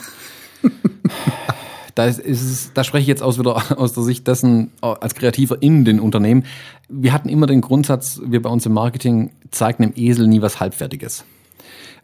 da, 1.94 2.06
ist, 2.06 2.72
da 2.74 2.82
spreche 2.82 3.02
ich 3.02 3.08
jetzt 3.08 3.22
aus, 3.22 3.38
wieder 3.38 3.78
aus 3.78 3.92
der 3.92 4.02
Sicht 4.02 4.26
dessen, 4.26 4.72
als 4.80 5.14
Kreativer 5.14 5.62
in 5.62 5.84
den 5.84 6.00
Unternehmen. 6.00 6.44
Wir 6.88 7.12
hatten 7.12 7.28
immer 7.28 7.46
den 7.46 7.60
Grundsatz, 7.60 8.20
wir 8.24 8.42
bei 8.42 8.50
uns 8.50 8.66
im 8.66 8.72
Marketing 8.72 9.30
zeigen 9.50 9.82
dem 9.82 9.92
Esel 9.94 10.26
nie 10.26 10.42
was 10.42 10.58
Halbfertiges 10.58 11.24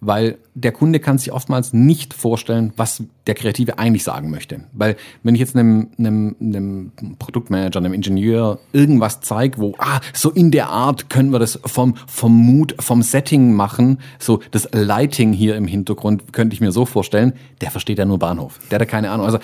weil 0.00 0.38
der 0.54 0.72
Kunde 0.72 1.00
kann 1.00 1.18
sich 1.18 1.32
oftmals 1.32 1.72
nicht 1.72 2.14
vorstellen, 2.14 2.72
was 2.76 3.02
der 3.26 3.34
Kreative 3.34 3.78
eigentlich 3.78 4.04
sagen 4.04 4.30
möchte. 4.30 4.60
Weil 4.72 4.96
wenn 5.22 5.34
ich 5.34 5.40
jetzt 5.40 5.56
einem, 5.56 5.88
einem, 5.98 6.36
einem 6.40 6.92
Produktmanager, 7.18 7.78
einem 7.78 7.92
Ingenieur 7.92 8.58
irgendwas 8.72 9.20
zeige, 9.20 9.58
wo, 9.58 9.74
ah, 9.78 10.00
so 10.12 10.30
in 10.30 10.50
der 10.50 10.68
Art 10.68 11.10
können 11.10 11.30
wir 11.30 11.38
das 11.38 11.58
vom, 11.64 11.94
vom 12.06 12.32
Mood, 12.32 12.74
vom 12.80 13.02
Setting 13.02 13.54
machen, 13.54 13.98
so 14.18 14.40
das 14.50 14.68
Lighting 14.72 15.32
hier 15.32 15.56
im 15.56 15.66
Hintergrund 15.66 16.32
könnte 16.32 16.54
ich 16.54 16.60
mir 16.60 16.72
so 16.72 16.86
vorstellen, 16.86 17.32
der 17.60 17.70
versteht 17.70 17.98
ja 17.98 18.04
nur 18.04 18.18
Bahnhof. 18.18 18.60
Der 18.70 18.76
hat 18.76 18.82
ja 18.82 18.90
keine 18.90 19.10
Ahnung. 19.10 19.26
Also 19.26 19.38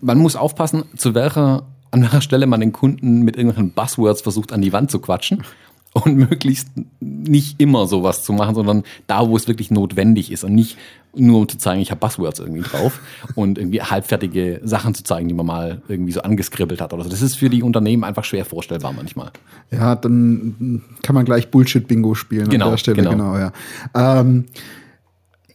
man 0.00 0.18
muss 0.18 0.36
aufpassen, 0.36 0.84
zu 0.96 1.14
welcher 1.14 1.64
an 1.92 2.02
welcher 2.02 2.20
Stelle 2.20 2.46
man 2.46 2.60
den 2.60 2.72
Kunden 2.72 3.22
mit 3.22 3.36
irgendwelchen 3.36 3.72
Buzzwords 3.72 4.22
versucht 4.22 4.52
an 4.52 4.60
die 4.60 4.72
Wand 4.72 4.92
zu 4.92 5.00
quatschen 5.00 5.42
und 6.04 6.16
möglichst 6.16 6.68
nicht 7.00 7.60
immer 7.60 7.86
sowas 7.86 8.22
zu 8.22 8.32
machen, 8.32 8.54
sondern 8.54 8.84
da, 9.06 9.28
wo 9.28 9.36
es 9.36 9.48
wirklich 9.48 9.70
notwendig 9.70 10.30
ist 10.30 10.44
und 10.44 10.54
nicht 10.54 10.78
nur 11.12 11.40
um 11.40 11.48
zu 11.48 11.58
zeigen, 11.58 11.80
ich 11.80 11.90
habe 11.90 11.98
Buzzwords 11.98 12.38
irgendwie 12.38 12.62
drauf 12.62 13.00
und 13.34 13.58
irgendwie 13.58 13.82
halbfertige 13.82 14.60
Sachen 14.62 14.94
zu 14.94 15.02
zeigen, 15.02 15.26
die 15.26 15.34
man 15.34 15.46
mal 15.46 15.82
irgendwie 15.88 16.12
so 16.12 16.22
angeskribbelt 16.22 16.80
hat 16.80 16.92
oder 16.92 17.02
so. 17.02 17.10
Das 17.10 17.22
ist 17.22 17.34
für 17.34 17.50
die 17.50 17.64
Unternehmen 17.64 18.04
einfach 18.04 18.22
schwer 18.22 18.44
vorstellbar 18.44 18.92
manchmal. 18.92 19.32
Ja, 19.72 19.96
dann 19.96 20.82
kann 21.02 21.14
man 21.14 21.24
gleich 21.24 21.50
Bullshit-Bingo 21.50 22.14
spielen 22.14 22.48
genau, 22.48 22.66
an 22.66 22.70
der 22.72 22.78
Stelle. 22.78 22.96
Genau, 22.96 23.10
genau 23.10 23.38
ja. 23.38 23.52
Ähm, 23.94 24.44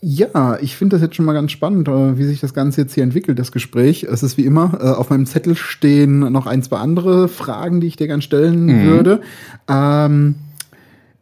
ja, 0.01 0.57
ich 0.61 0.75
finde 0.75 0.95
das 0.95 1.01
jetzt 1.01 1.15
schon 1.15 1.25
mal 1.25 1.33
ganz 1.33 1.51
spannend, 1.51 1.87
äh, 1.87 2.17
wie 2.17 2.25
sich 2.25 2.39
das 2.39 2.53
Ganze 2.53 2.81
jetzt 2.81 2.93
hier 2.93 3.03
entwickelt, 3.03 3.39
das 3.39 3.51
Gespräch. 3.51 4.03
Es 4.03 4.23
ist 4.23 4.37
wie 4.37 4.45
immer, 4.45 4.77
äh, 4.79 4.89
auf 4.89 5.09
meinem 5.09 5.25
Zettel 5.25 5.55
stehen 5.55 6.19
noch 6.19 6.45
ein, 6.45 6.63
zwei 6.63 6.77
andere 6.77 7.27
Fragen, 7.27 7.81
die 7.81 7.87
ich 7.87 7.95
dir 7.95 8.07
gerne 8.07 8.21
stellen 8.21 8.65
mhm. 8.65 8.85
würde. 8.85 9.21
Ähm, 9.67 10.35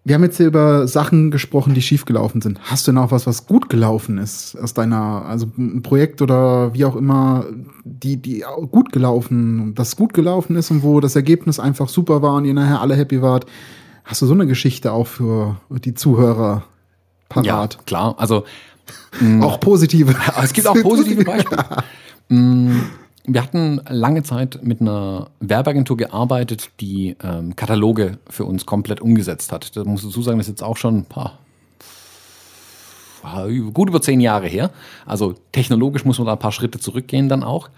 wir 0.06 0.16
haben 0.16 0.24
jetzt 0.24 0.36
hier 0.36 0.48
über 0.48 0.86
Sachen 0.86 1.32
gesprochen, 1.32 1.74
die 1.74 1.82
schiefgelaufen 1.82 2.42
sind. 2.42 2.60
Hast 2.64 2.86
du 2.88 2.92
noch 2.92 3.12
was, 3.12 3.26
was 3.26 3.46
gut 3.48 3.70
gelaufen 3.70 4.18
ist 4.18 4.58
aus 4.62 4.74
deiner, 4.74 5.24
also 5.26 5.48
ein 5.58 5.82
Projekt 5.82 6.22
oder 6.22 6.74
wie 6.74 6.84
auch 6.84 6.98
immer, 6.98 7.46
die, 7.86 8.18
die 8.18 8.44
gut 8.70 8.92
gelaufen, 8.92 9.74
das 9.76 9.96
gut 9.96 10.14
gelaufen 10.14 10.58
ist 10.58 10.72
und 10.72 10.84
wo 10.84 11.00
das 11.00 11.16
Ergebnis 11.16 11.58
einfach 11.58 11.88
super 11.88 12.22
war 12.22 12.36
und 12.36 12.44
ihr 12.44 12.54
nachher 12.54 12.82
alle 12.82 12.96
happy 12.96 13.22
wart? 13.22 13.46
Hast 14.04 14.22
du 14.22 14.26
so 14.26 14.34
eine 14.34 14.46
Geschichte 14.46 14.92
auch 14.92 15.08
für 15.08 15.56
die 15.70 15.94
Zuhörer 15.94 16.64
parat? 17.34 17.74
Ja, 17.76 17.82
klar. 17.86 18.16
Also 18.18 18.44
Mm. 19.20 19.42
Auch 19.42 19.60
positive. 19.60 20.16
Es 20.44 20.54
gibt 20.54 20.68
auch 20.68 20.82
positive 20.82 21.24
Beispiele. 21.24 21.66
Mm, 22.30 22.82
wir 23.26 23.42
hatten 23.42 23.82
lange 23.88 24.24
Zeit 24.24 24.60
mit 24.64 24.82
einer 24.82 25.30
Werbeagentur 25.40 25.98
gearbeitet, 25.98 26.72
die 26.80 27.16
ähm, 27.24 27.56
Kataloge 27.56 28.18
für 28.30 28.46
uns 28.46 28.66
komplett 28.66 29.02
umgesetzt 29.02 29.52
hat. 29.52 29.76
Da 29.78 29.84
muss 29.84 30.02
ich 30.02 30.10
dazu 30.10 30.22
sagen, 30.22 30.38
das 30.38 30.48
ist 30.48 30.54
jetzt 30.54 30.64
auch 30.64 30.78
schon 30.78 30.98
ein 30.98 31.06
paar, 31.06 31.40
gut 33.74 33.88
über 33.88 34.02
zehn 34.02 34.20
Jahre 34.20 34.48
her. 34.48 34.72
Also 35.06 35.36
technologisch 35.54 36.04
muss 36.04 36.18
man 36.18 36.28
da 36.28 36.34
ein 36.34 36.40
paar 36.40 36.52
Schritte 36.52 36.80
zurückgehen 36.80 37.30
dann 37.30 37.44
auch. 37.44 37.70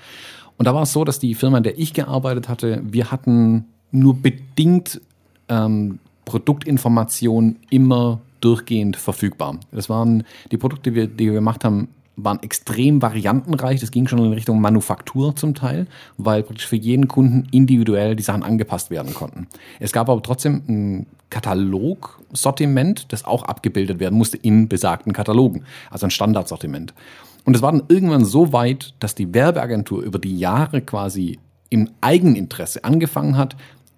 Und 0.58 0.66
da 0.66 0.74
war 0.74 0.84
es 0.84 0.94
so, 0.94 1.04
dass 1.04 1.20
die 1.20 1.36
Firma, 1.36 1.58
in 1.58 1.64
der 1.64 1.78
ich 1.78 1.94
gearbeitet 1.94 2.50
hatte, 2.50 2.82
wir 2.84 3.12
hatten 3.12 3.66
nur 3.92 4.16
bedingt 4.16 5.02
ähm, 5.50 6.00
Produktinformationen 6.24 7.60
immer 7.70 8.22
durchgehend 8.46 8.96
verfügbar. 8.96 9.60
Das 9.72 9.90
waren 9.90 10.24
die 10.52 10.58
Produkte, 10.58 10.92
die 10.92 10.96
wir, 10.96 11.08
die 11.08 11.26
wir 11.26 11.34
gemacht 11.34 11.64
haben, 11.64 11.90
waren 12.16 12.42
extrem 12.44 13.02
variantenreich. 13.02 13.82
Das 13.82 13.92
ging 13.92 14.08
schon 14.08 14.20
in 14.20 14.34
Richtung 14.34 14.62
Manufaktur 14.62 15.36
zum 15.36 15.54
Teil, 15.54 15.88
weil 16.18 16.44
praktisch 16.44 16.68
für 16.68 16.76
jeden 16.76 17.08
Kunden 17.08 17.48
individuell 17.52 18.16
die 18.16 18.24
Sachen 18.24 18.44
angepasst 18.44 18.90
werden 18.90 19.14
konnten. 19.14 19.48
Es 19.80 19.92
gab 19.92 20.10
aber 20.10 20.22
trotzdem 20.22 20.62
ein 20.68 21.08
Katalogsortiment, 21.30 23.12
das 23.12 23.26
auch 23.26 23.44
abgebildet 23.44 24.00
werden 24.00 24.18
musste 24.18 24.38
in 24.38 24.70
besagten 24.70 25.12
Katalogen, 25.12 25.66
also 25.90 26.06
ein 26.06 26.12
Standardsortiment. 26.12 26.94
Und 27.44 27.56
es 27.56 27.62
war 27.62 27.72
dann 27.72 27.84
irgendwann 27.90 28.26
so 28.26 28.54
weit, 28.54 28.94
dass 29.00 29.16
die 29.16 29.34
Werbeagentur 29.34 30.02
über 30.02 30.20
die 30.20 30.38
Jahre 30.38 30.82
quasi 30.82 31.40
im 31.70 31.90
Eigeninteresse 32.02 32.84
angefangen 32.84 33.38
hat, 33.38 33.56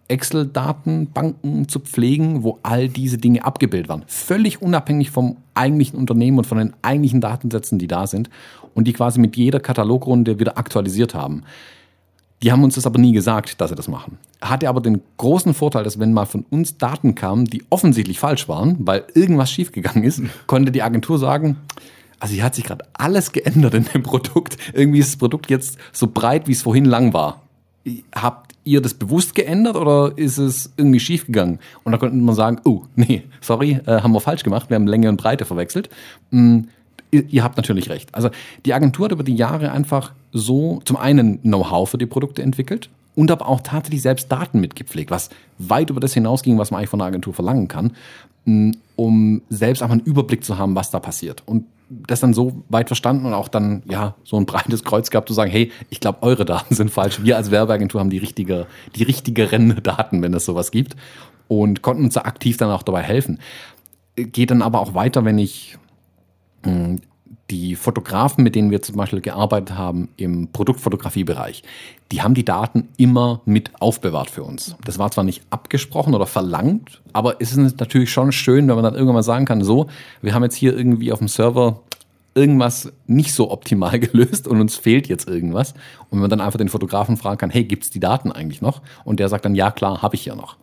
Excel-Datenbanken 0.08 1.67
zu 1.67 1.80
pflegen, 1.80 2.43
wo 2.43 2.60
all 2.63 2.88
diese 2.88 3.17
Dinge 3.17 3.46
abgebildet 3.46 3.89
waren. 3.89 4.04
Völlig 4.08 4.62
unabhängig 4.62 5.12
vom 5.12 5.38
eigentlichen 5.54 6.00
Unternehmen 6.00 6.38
und 6.38 6.48
von 6.48 6.58
den 6.58 6.74
eigentlichen 6.82 7.22
Datensätzen, 7.22 7.80
die 7.80 7.88
da 7.88 8.08
sind 8.08 8.30
und 8.74 8.88
die 8.88 8.93
quasi 8.93 9.20
mit 9.20 9.36
jeder 9.36 9.60
Katalogrunde 9.60 10.39
wieder 10.39 10.58
aktualisiert 10.58 11.13
haben. 11.13 11.43
Die 12.43 12.52
haben 12.52 12.63
uns 12.63 12.76
das 12.76 12.86
aber 12.86 13.00
nie 13.00 13.13
gesagt, 13.13 13.60
dass 13.60 13.72
sie 13.72 13.76
das 13.76 13.88
machen. 13.88 14.20
Hatte 14.41 14.70
aber 14.70 14.80
den 14.80 15.02
großen 15.17 15.56
Vorteil, 15.56 15.84
dass 15.84 16.00
wenn 16.00 16.13
mal 16.13 16.28
von 16.28 16.46
uns 16.52 16.78
Daten 16.78 17.15
kamen, 17.15 17.46
die 17.46 17.63
offensichtlich 17.72 18.20
falsch 18.20 18.48
waren, 18.48 18.78
weil 18.80 19.06
irgendwas 19.15 19.52
schiefgegangen 19.52 20.04
ist, 20.04 20.22
konnte 20.48 20.72
die 20.72 20.84
Agentur 20.84 21.17
sagen, 21.17 21.58
also 22.20 22.34
hier 22.34 22.43
hat 22.43 22.56
sich 22.56 22.65
gerade 22.65 22.86
alles 22.93 23.32
geändert 23.32 23.74
in 23.74 23.86
dem 23.86 24.04
Produkt. 24.04 24.58
Irgendwie 24.74 25.00
ist 25.00 25.10
das 25.10 25.17
Produkt 25.17 25.50
jetzt 25.50 25.78
so 25.91 26.08
breit, 26.08 26.48
wie 26.48 26.52
es 26.52 26.62
vorhin 26.62 26.86
lang 26.86 27.13
war. 27.13 27.41
Habt 28.13 28.46
ihr 28.67 28.82
das 28.82 28.93
bewusst 28.93 29.34
geändert 29.34 29.75
oder 29.75 30.12
ist 30.15 30.38
es 30.38 30.71
irgendwie 30.77 30.99
schief 30.99 31.25
gegangen? 31.25 31.60
Und 31.84 31.93
da 31.93 31.97
könnte 31.97 32.15
man 32.17 32.36
sagen, 32.36 32.60
oh, 32.65 32.84
nee, 32.95 33.23
sorry, 33.41 33.80
äh, 33.86 34.01
haben 34.01 34.12
wir 34.12 34.19
falsch 34.19 34.43
gemacht, 34.43 34.69
wir 34.69 34.75
haben 34.75 34.88
Länge 34.88 35.10
und 35.10 35.17
Breite 35.17 35.45
verwechselt. 35.45 35.89
Mm, 36.32 36.62
ihr, 37.12 37.43
habt 37.43 37.58
natürlich 37.58 37.89
recht. 37.89 38.13
Also 38.13 38.30
die 38.65 38.73
Agentur 38.73 39.06
hat 39.06 39.12
über 39.12 39.23
die 39.23 39.36
Jahre 39.36 39.71
einfach 39.71 40.13
so 40.34 40.82
zum 40.86 40.97
einen 40.97 41.41
Know-how 41.41 41.89
für 41.89 41.97
die 41.97 42.06
Produkte 42.06 42.43
entwickelt 42.43 42.89
und 43.15 43.32
aber 43.32 43.47
auch 43.47 43.62
tatsächlich 43.62 44.01
selbst 44.01 44.32
Daten 44.32 44.60
mitgepflegt, 44.60 45.10
was 45.10 45.30
weit 45.58 45.89
über 45.89 45.99
das 45.99 46.13
hinausging, 46.13 46.58
was 46.58 46.69
man 46.69 46.80
eigentlich 46.80 46.89
von 46.89 46.99
der 46.99 47.08
Agentur 47.08 47.34
verlangen 47.34 47.67
kann, 47.67 47.93
um 48.95 49.41
selbst 49.49 49.81
einfach 49.83 49.93
einen 49.93 50.05
Überblick 50.05 50.43
zu 50.43 50.57
haben, 50.57 50.75
was 50.75 50.89
da 50.89 50.99
passiert. 50.99 51.43
Und 51.45 51.65
das 51.89 52.19
dann 52.19 52.33
so 52.33 52.63
weit 52.69 52.88
verstanden 52.88 53.25
und 53.25 53.33
auch 53.33 53.47
dann 53.47 53.83
ja 53.89 54.15
so 54.23 54.38
ein 54.38 54.45
breites 54.45 54.83
Kreuz 54.83 55.10
gehabt 55.10 55.27
zu 55.27 55.33
sagen, 55.33 55.51
hey, 55.51 55.71
ich 55.89 55.99
glaube, 55.99 56.21
eure 56.21 56.45
Daten 56.45 56.75
sind 56.75 56.91
falsch. 56.91 57.23
Wir 57.23 57.38
als 57.38 57.51
Werbeagentur 57.51 57.99
haben 58.01 58.10
die 58.10 58.17
richtige, 58.17 58.67
die 58.95 59.03
richtigeren 59.03 59.79
Daten, 59.83 60.21
wenn 60.21 60.33
es 60.33 60.45
sowas 60.45 60.71
gibt 60.71 60.95
und 61.47 61.81
konnten 61.81 62.03
uns 62.03 62.15
da 62.15 62.21
aktiv 62.21 62.57
dann 62.57 62.71
auch 62.71 62.83
dabei 62.83 63.03
helfen. 63.03 63.39
Geht 64.15 64.51
dann 64.51 64.62
aber 64.62 64.79
auch 64.79 64.95
weiter, 64.95 65.23
wenn 65.25 65.38
ich 65.38 65.77
hm, 66.63 67.01
die 67.49 67.75
Fotografen, 67.75 68.43
mit 68.43 68.55
denen 68.55 68.71
wir 68.71 68.81
zum 68.81 68.95
Beispiel 68.95 69.21
gearbeitet 69.21 69.77
haben 69.77 70.10
im 70.17 70.51
Produktfotografiebereich, 70.51 71.63
die 72.12 72.22
haben 72.22 72.34
die 72.34 72.46
Daten 72.46 72.88
immer 72.98 73.41
mit 73.46 73.72
aufbewahrt 73.82 74.30
für 74.30 74.43
uns. 74.43 74.76
Das 74.86 74.98
war 74.98 75.12
zwar 75.12 75.24
nicht 75.24 75.43
abgesprochen 75.50 76.13
oder 76.13 76.26
verlangt, 76.26 77.02
aber 77.12 77.41
es 77.41 77.56
ist 77.56 77.80
natürlich 77.80 78.12
schon 78.12 78.32
schön, 78.32 78.67
wenn 78.67 78.76
man 78.76 78.84
dann 78.84 78.93
irgendwann 78.93 79.15
mal 79.15 79.24
sagen 79.24 79.46
kann, 79.46 79.63
so, 79.63 79.88
wir 80.22 80.34
haben 80.34 80.43
jetzt 80.43 80.56
hier 80.56 80.76
irgendwie 80.78 81.12
auf 81.12 81.20
dem 81.20 81.28
Server 81.28 81.82
irgendwas 82.38 82.93
nicht 83.08 83.34
so 83.34 83.52
optimal 83.52 84.00
gelöst 84.00 84.48
und 84.48 84.62
uns 84.62 84.76
fehlt 84.76 85.08
jetzt 85.08 85.28
irgendwas. 85.28 85.74
Und 86.10 86.20
man 86.20 86.30
dann 86.30 86.39
einfach 86.39 86.60
den 86.60 86.70
Fotografen 86.70 87.17
fragen 87.17 87.39
kann, 87.39 87.50
hey, 87.50 87.65
gibt's 87.65 87.89
die 87.89 88.00
Daten 88.00 88.32
eigentlich 88.32 88.62
noch? 88.62 88.82
Und 89.04 89.20
der 89.20 89.28
sagt 89.28 89.43
dann, 89.43 89.56
ja 89.56 89.72
klar, 89.72 90.02
habe 90.02 90.15
ich 90.15 90.26
ja 90.26 90.36
noch. 90.36 90.56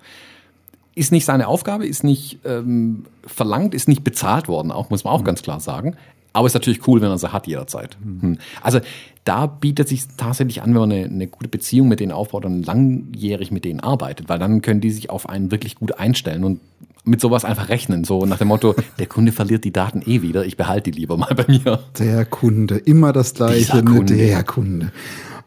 Ist 0.95 1.11
nicht 1.11 1.25
seine 1.25 1.49
Aufgabe, 1.49 1.87
ist 1.87 2.05
nicht 2.05 2.39
ähm, 2.45 3.07
verlangt, 3.27 3.75
ist 3.75 3.89
nicht 3.89 4.05
bezahlt 4.05 4.47
worden, 4.47 4.71
auch 4.71 4.91
muss 4.91 5.03
man 5.03 5.13
auch 5.13 5.21
mhm. 5.21 5.25
ganz 5.25 5.43
klar 5.43 5.59
sagen. 5.59 5.97
Aber 6.35 6.47
ist 6.47 6.55
natürlich 6.55 6.87
cool, 6.87 7.01
wenn 7.01 7.09
man 7.09 7.17
sie 7.17 7.33
hat 7.33 7.47
jederzeit. 7.47 7.97
Mhm. 8.05 8.39
Also 8.61 8.81
da 9.23 9.47
bietet 9.47 9.89
sich 9.89 10.03
tatsächlich 10.17 10.63
an, 10.63 10.75
wenn 10.75 10.81
man 10.81 10.93
eine, 10.93 11.05
eine, 11.05 11.27
gute 11.29 11.49
Beziehung 11.49 11.89
mit 11.89 12.01
denen 12.01 12.13
aufbaut 12.13 12.45
und 12.45 12.67
langjährig 12.67 13.51
mit 13.53 13.65
denen 13.65 13.81
arbeitet, 13.81 14.29
weil 14.29 14.39
dann 14.39 14.61
können 14.61 14.81
die 14.81 14.91
sich 14.91 15.11
auf 15.11 15.29
einen 15.29 15.51
wirklich 15.53 15.77
gut 15.77 15.99
einstellen 15.99 16.45
und 16.45 16.61
mit 17.05 17.21
sowas 17.21 17.45
einfach 17.45 17.69
rechnen. 17.69 18.05
So 18.05 18.27
nach 18.27 18.39
dem 18.39 18.49
Motto, 18.49 18.75
der 18.99 19.07
Kunde 19.07 19.31
verliert 19.31 19.65
die 19.65 19.73
Daten 19.73 20.03
eh 20.05 20.23
wieder, 20.23 20.45
ich 20.45 20.57
behalte 20.57 20.91
die 20.91 20.99
lieber 20.99 21.17
mal 21.17 21.35
bei 21.35 21.47
mir. 21.47 21.81
Der 21.99 22.25
Kunde, 22.25 22.79
immer 22.79 23.13
das 23.13 23.35
gleiche, 23.35 23.85
Kunde. 23.85 24.17
der 24.17 24.43
Kunde. 24.43 24.91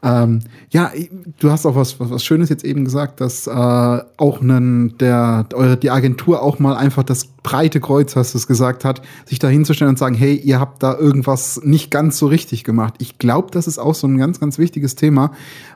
Ähm, 0.08 0.40
ja, 0.70 0.92
du 1.40 1.52
hast 1.52 1.66
auch 1.66 1.76
was, 1.76 2.00
was, 2.00 2.10
was 2.10 2.24
Schönes 2.24 2.48
jetzt 2.48 2.64
eben 2.64 2.86
gesagt, 2.86 3.20
dass 3.20 3.46
äh, 3.46 3.52
auch 3.52 4.42
nen, 4.42 4.98
der, 5.00 5.48
eure, 5.54 5.76
die 5.76 5.92
Agentur 5.92 6.42
auch 6.42 6.60
mal 6.60 6.78
einfach 6.78 7.04
das 7.04 7.26
breite 7.44 7.82
Kreuz, 7.82 8.16
hast 8.16 8.34
du 8.34 8.38
es 8.38 8.48
gesagt 8.48 8.86
hat, 8.86 9.02
sich 9.26 9.40
da 9.40 9.50
hinzustellen 9.50 9.90
und 9.90 10.00
sagen, 10.00 10.16
hey, 10.16 10.36
ihr 10.36 10.62
habt 10.62 10.82
da 10.82 10.98
irgendwas 10.98 11.60
nicht 11.64 11.92
ganz 11.92 12.18
so 12.18 12.28
richtig 12.28 12.64
gemacht. 12.64 12.94
Ich 13.00 13.18
glaube, 13.18 13.50
das 13.52 13.68
ist 13.68 13.80
auch 13.80 13.96
so 13.96 14.08
ein 14.08 14.18
ganz, 14.18 14.40
ganz 14.40 14.58
wichtiges 14.58 14.96
Thema. 14.96 15.32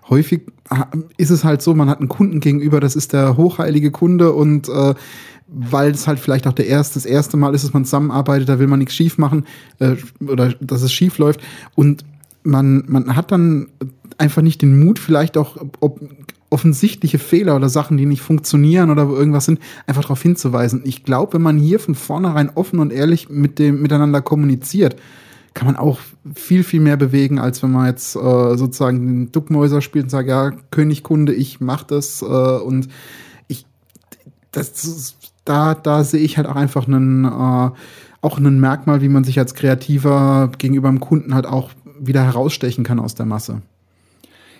Häufig 0.09 0.43
äh, 0.69 0.97
ist 1.17 1.31
es 1.31 1.43
halt 1.43 1.61
so, 1.61 1.73
man 1.73 1.89
hat 1.89 1.99
einen 1.99 2.09
Kunden 2.09 2.39
gegenüber, 2.39 2.79
das 2.79 2.95
ist 2.95 3.11
der 3.11 3.35
hochheilige 3.35 3.91
Kunde 3.91 4.31
und 4.31 4.69
äh, 4.69 4.93
weil 5.53 5.91
es 5.91 6.07
halt 6.07 6.19
vielleicht 6.19 6.47
auch 6.47 6.53
der 6.53 6.67
erste, 6.67 6.93
das 6.93 7.05
erste 7.05 7.35
Mal 7.35 7.53
ist, 7.53 7.65
dass 7.65 7.73
man 7.73 7.83
zusammenarbeitet, 7.83 8.47
da 8.47 8.59
will 8.59 8.67
man 8.67 8.79
nichts 8.79 8.95
schief 8.95 9.17
machen 9.17 9.45
äh, 9.79 9.95
oder 10.25 10.53
dass 10.61 10.83
es 10.83 10.93
schief 10.93 11.17
läuft. 11.17 11.41
Und 11.75 12.05
man, 12.43 12.83
man 12.87 13.15
hat 13.15 13.31
dann 13.31 13.67
einfach 14.17 14.41
nicht 14.41 14.61
den 14.61 14.79
Mut, 14.79 14.99
vielleicht 14.99 15.37
auch 15.37 15.57
ob 15.79 15.99
offensichtliche 16.51 17.17
Fehler 17.17 17.55
oder 17.55 17.69
Sachen, 17.69 17.95
die 17.95 18.05
nicht 18.05 18.21
funktionieren 18.21 18.91
oder 18.91 19.03
irgendwas 19.03 19.45
sind, 19.45 19.59
einfach 19.87 20.01
darauf 20.03 20.21
hinzuweisen. 20.21 20.81
Ich 20.83 21.05
glaube, 21.05 21.33
wenn 21.33 21.41
man 21.41 21.57
hier 21.57 21.79
von 21.79 21.95
vornherein 21.95 22.51
offen 22.53 22.79
und 22.79 22.91
ehrlich 22.91 23.29
mit 23.29 23.57
dem 23.57 23.81
miteinander 23.81 24.21
kommuniziert, 24.21 24.97
kann 25.53 25.65
man 25.65 25.77
auch 25.77 25.99
viel, 26.35 26.63
viel 26.63 26.81
mehr 26.81 26.97
bewegen, 26.97 27.39
als 27.39 27.63
wenn 27.63 27.71
man 27.71 27.87
jetzt 27.87 28.15
äh, 28.15 28.57
sozusagen 28.57 29.05
den 29.05 29.31
Duckmäuser 29.31 29.81
spielt 29.81 30.05
und 30.05 30.09
sagt, 30.09 30.27
ja, 30.27 30.51
König, 30.71 31.03
Kunde, 31.03 31.33
ich 31.33 31.61
mach 31.61 31.83
das 31.83 32.21
äh, 32.21 32.25
und 32.25 32.89
ich, 33.47 33.65
das, 34.51 35.15
da, 35.45 35.73
da 35.73 36.03
sehe 36.03 36.21
ich 36.21 36.37
halt 36.37 36.47
auch 36.47 36.55
einfach 36.55 36.85
einen, 36.85 37.25
äh, 37.25 37.71
auch 38.21 38.37
ein 38.37 38.59
Merkmal, 38.59 39.01
wie 39.01 39.09
man 39.09 39.23
sich 39.23 39.39
als 39.39 39.53
Kreativer 39.53 40.51
gegenüber 40.57 40.89
dem 40.89 40.99
Kunden 40.99 41.33
halt 41.33 41.47
auch 41.47 41.71
wieder 42.01 42.23
herausstechen 42.23 42.83
kann 42.83 42.99
aus 42.99 43.15
der 43.15 43.25
Masse. 43.25 43.61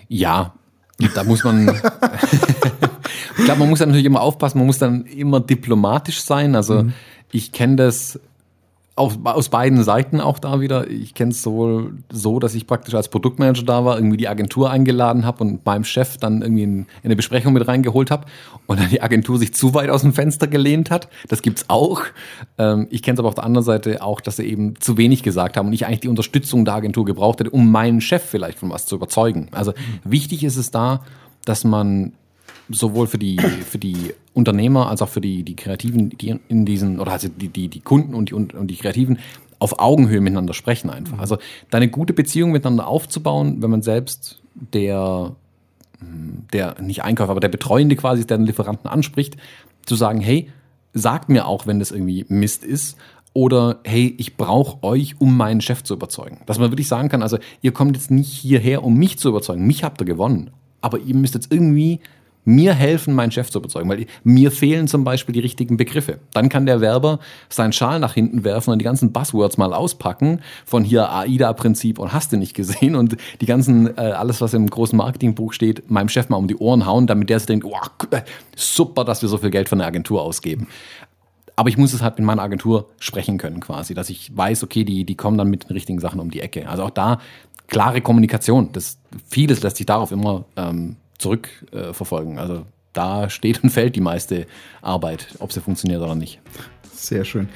Ja, 0.08 0.54
da 1.16 1.24
muss 1.24 1.44
man. 1.44 1.68
ich 3.38 3.46
glaube, 3.46 3.60
man 3.60 3.70
muss 3.70 3.80
natürlich 3.80 4.06
immer 4.06 4.22
aufpassen, 4.22 4.58
man 4.60 4.68
muss 4.68 4.78
dann 4.78 5.06
immer 5.06 5.40
diplomatisch 5.40 6.22
sein. 6.22 6.56
Also 6.56 6.84
mhm. 6.84 6.94
ich 7.32 7.52
kenne 7.52 7.76
das 7.78 8.20
auf, 8.96 9.18
aus 9.24 9.50
beiden 9.50 9.84
Seiten 9.84 10.20
auch 10.20 10.38
da 10.38 10.60
wieder. 10.60 10.90
Ich 10.90 11.14
kenne 11.14 11.32
es 11.32 11.42
sowohl 11.42 11.94
so, 12.12 12.40
dass 12.40 12.54
ich 12.56 12.68
praktisch 12.68 12.94
als 12.94 13.08
Produktmanager 13.08 13.64
da 13.64 13.86
war, 13.86 13.96
irgendwie 13.96 14.18
die 14.18 14.28
Agentur 14.28 14.70
eingeladen 14.70 15.26
habe 15.26 15.44
und 15.44 15.64
beim 15.64 15.86
Chef 15.86 16.18
dann 16.18 16.42
irgendwie 16.42 16.64
in, 16.64 16.80
in 16.80 16.88
eine 17.06 17.16
Besprechung 17.16 17.54
mit 17.54 17.66
reingeholt 17.68 18.12
habe 18.12 18.26
und 18.68 18.80
dann 18.80 18.90
die 18.90 19.02
Agentur 19.02 19.38
sich 19.38 19.54
zu 19.54 19.74
weit 19.74 19.90
aus 19.90 20.02
dem 20.02 20.14
Fenster 20.14 20.48
gelehnt 20.48 20.92
hat. 20.92 21.08
Das 21.30 21.42
gibt's 21.42 21.66
auch. 21.70 22.02
Ähm, 22.58 22.88
ich 22.90 23.02
kenne 23.02 23.16
es 23.16 23.20
aber 23.20 23.30
auf 23.30 23.36
der 23.36 23.46
anderen 23.46 23.66
Seite 23.66 24.02
auch, 24.04 24.20
dass 24.20 24.36
sie 24.36 24.44
eben 24.44 24.76
zu 24.82 24.98
wenig 24.98 25.24
gesagt 25.24 25.56
haben 25.56 25.68
und 25.68 25.74
ich 25.74 25.86
eigentlich 25.86 26.02
die 26.02 26.10
Unterstützung 26.10 26.66
der 26.66 26.74
Agentur 26.74 27.06
gebraucht 27.06 27.40
hätte, 27.40 27.52
um 27.52 27.72
meinen 27.72 28.02
Chef 28.02 28.24
vielleicht 28.24 28.60
von 28.60 28.70
was 28.70 28.86
zu 28.86 28.96
überzeugen. 28.96 29.48
Also 29.52 29.72
mhm. 29.72 30.12
wichtig 30.12 30.44
ist 30.44 30.58
es 30.58 30.70
da, 30.70 31.02
dass 31.46 31.64
man 31.64 32.14
sowohl 32.74 33.08
für 33.08 33.18
die, 33.18 33.38
für 33.38 33.78
die 33.78 34.14
Unternehmer 34.34 34.90
als 34.90 35.02
auch 35.02 35.10
für 35.10 35.22
die, 35.22 35.44
die 35.44 35.56
Kreativen, 35.56 36.10
die 36.10 36.40
in 36.48 36.66
diesen, 36.66 37.00
oder 37.00 37.12
also 37.12 37.28
die, 37.28 37.48
die, 37.48 37.68
die 37.68 37.80
Kunden 37.80 38.14
und 38.14 38.30
die, 38.30 38.34
und 38.34 38.68
die 38.68 38.76
Kreativen 38.76 39.20
auf 39.60 39.80
Augenhöhe 39.80 40.22
miteinander 40.22 40.54
sprechen 40.54 40.90
einfach. 40.90 41.20
Also 41.20 41.38
da 41.70 41.78
eine 41.78 41.90
gute 41.90 42.14
Beziehung 42.14 42.52
miteinander 42.52 42.88
aufzubauen, 42.88 43.62
wenn 43.62 43.70
man 43.70 43.84
selbst 43.84 44.42
der, 44.56 45.36
der 46.52 46.82
nicht 46.82 47.04
Einkäufer, 47.04 47.32
aber 47.32 47.40
der 47.40 47.50
Betreuende 47.50 47.96
quasi, 47.96 48.26
der 48.26 48.38
den 48.38 48.48
Lieferanten 48.48 48.90
anspricht, 48.90 49.38
zu 49.86 49.96
sagen, 49.96 50.20
hey, 50.20 50.50
sagt 50.94 51.30
mir 51.30 51.46
auch, 51.48 51.68
wenn 51.68 51.80
das 51.80 51.92
irgendwie 51.92 52.26
Mist 52.28 52.64
ist, 52.64 52.98
oder 53.34 53.80
hey, 53.84 54.14
ich 54.18 54.36
brauche 54.36 54.84
euch, 54.84 55.16
um 55.20 55.38
meinen 55.38 55.62
Chef 55.62 55.84
zu 55.84 55.94
überzeugen. 55.94 56.42
Dass 56.48 56.60
man 56.60 56.72
wirklich 56.72 56.88
sagen 56.88 57.08
kann, 57.08 57.22
also 57.22 57.38
ihr 57.62 57.72
kommt 57.72 57.96
jetzt 57.96 58.12
nicht 58.12 58.30
hierher, 58.30 58.84
um 58.84 58.98
mich 58.98 59.20
zu 59.20 59.30
überzeugen. 59.30 59.66
Mich 59.66 59.84
habt 59.84 60.02
ihr 60.02 60.06
gewonnen. 60.06 60.50
Aber 60.82 61.00
ihr 61.00 61.16
müsst 61.16 61.36
jetzt 61.36 61.52
irgendwie 61.52 62.02
mir 62.44 62.74
helfen, 62.74 63.14
meinen 63.14 63.32
Chef 63.32 63.50
zu 63.50 63.60
überzeugen, 63.60 63.90
weil 63.90 64.06
mir 64.24 64.52
fehlen 64.52 64.88
zum 64.88 65.04
Beispiel 65.04 65.34
die 65.34 65.40
richtigen 65.40 65.78
Begriffe. 65.78 66.20
Dann 66.34 66.50
kann 66.50 66.66
der 66.66 66.82
Werber 66.82 67.20
seinen 67.50 67.74
Schal 67.74 68.00
nach 68.00 68.14
hinten 68.14 68.44
werfen 68.44 68.72
und 68.72 68.80
die 68.80 68.86
ganzen 68.86 69.12
Buzzwords 69.12 69.58
mal 69.58 69.74
auspacken 69.74 70.42
von 70.66 70.84
hier 70.84 71.12
AIDA-Prinzip 71.12 72.00
und 72.00 72.14
hast 72.14 72.32
du 72.32 72.38
nicht 72.38 72.54
gesehen 72.54 72.96
und 72.96 73.18
die 73.40 73.46
ganzen, 73.46 73.98
äh, 73.98 74.02
alles 74.02 74.42
was 74.42 74.54
im 74.54 74.70
großen 74.70 74.98
Marketingbuch 74.98 75.54
steht, 75.54 75.90
meinem 75.92 76.10
Chef 76.10 76.30
mal 76.30 76.38
um 76.38 76.48
die 76.48 76.58
Ohren 76.58 76.86
hauen, 76.86 77.08
damit 77.08 77.30
der 77.30 77.40
sich 77.40 77.48
denkt, 77.48 77.66
oh, 77.66 77.78
super, 78.56 79.06
dass 79.06 79.22
wir 79.22 79.30
so 79.30 79.38
viel 79.38 79.52
Geld 79.52 79.70
für 79.70 79.76
eine 79.76 79.86
Agentur 79.86 80.22
ausgeben. 80.22 80.68
Aber 81.56 81.70
ich 81.70 81.78
muss 81.78 81.94
es 81.94 82.02
halt 82.02 82.18
mit 82.18 82.26
meiner 82.26 82.42
Agentur 82.42 82.90
sprechen 82.98 83.38
können 83.38 83.60
quasi, 83.60 83.94
dass 83.94 84.10
ich 84.10 84.36
weiß, 84.36 84.64
okay, 84.64 84.84
die, 84.84 85.06
die 85.06 85.16
kommen 85.16 85.38
dann 85.38 85.50
mit 85.50 85.66
den 85.66 85.74
richtigen 85.74 86.00
Sachen 86.00 86.20
um 86.20 86.32
die 86.32 86.42
Ecke. 86.42 86.68
Also 86.68 86.84
auch 86.84 86.90
da 86.90 87.20
klare 87.68 88.02
Kommunikation. 88.02 88.70
Das, 88.72 88.98
vieles 89.28 89.62
lässt 89.62 89.78
sich 89.78 89.86
darauf 89.86 90.12
immer 90.12 90.46
ähm, 90.56 90.98
zurückverfolgen. 91.22 92.40
Also 92.40 92.66
da 92.94 93.30
steht 93.30 93.64
und 93.64 93.70
fällt 93.70 93.96
die 93.96 94.02
meiste 94.02 94.48
Arbeit, 94.82 95.28
ob 95.40 95.54
sie 95.54 95.62
funktioniert 95.62 96.02
oder 96.02 96.16
nicht. 96.16 96.40
Sehr 96.94 97.24
schön. 97.26 97.50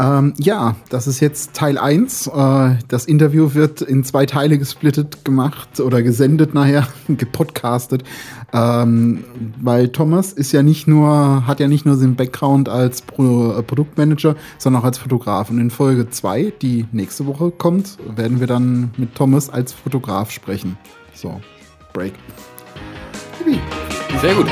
Ähm, 0.00 0.34
ja, 0.38 0.76
das 0.90 1.08
ist 1.08 1.18
jetzt 1.18 1.54
Teil 1.54 1.76
1. 1.76 2.28
Äh, 2.28 2.76
das 2.86 3.04
Interview 3.06 3.54
wird 3.54 3.82
in 3.82 4.04
zwei 4.04 4.26
Teile 4.26 4.56
gesplittet 4.56 5.24
gemacht 5.24 5.80
oder 5.80 6.02
gesendet 6.02 6.54
nachher, 6.54 6.86
gepodcastet. 7.08 8.04
Ähm, 8.52 9.24
weil 9.60 9.88
Thomas 9.88 10.32
ist 10.32 10.52
ja 10.52 10.62
nicht 10.62 10.86
nur, 10.86 11.46
hat 11.46 11.58
ja 11.58 11.66
nicht 11.66 11.84
nur 11.84 11.96
den 11.96 12.14
Background 12.14 12.68
als 12.68 13.02
Pro 13.02 13.52
äh, 13.52 13.62
Produktmanager, 13.62 14.36
sondern 14.58 14.82
auch 14.82 14.86
als 14.86 14.98
Fotograf. 14.98 15.50
Und 15.50 15.58
in 15.58 15.70
Folge 15.70 16.08
2, 16.08 16.52
die 16.62 16.86
nächste 16.92 17.26
Woche 17.26 17.50
kommt, 17.50 17.98
werden 18.14 18.38
wir 18.38 18.46
dann 18.46 18.92
mit 18.96 19.16
Thomas 19.16 19.50
als 19.50 19.72
Fotograf 19.72 20.30
sprechen. 20.30 20.78
So, 21.12 21.40
Break. 21.92 22.12
Sehr 24.20 24.34
gut. 24.34 24.48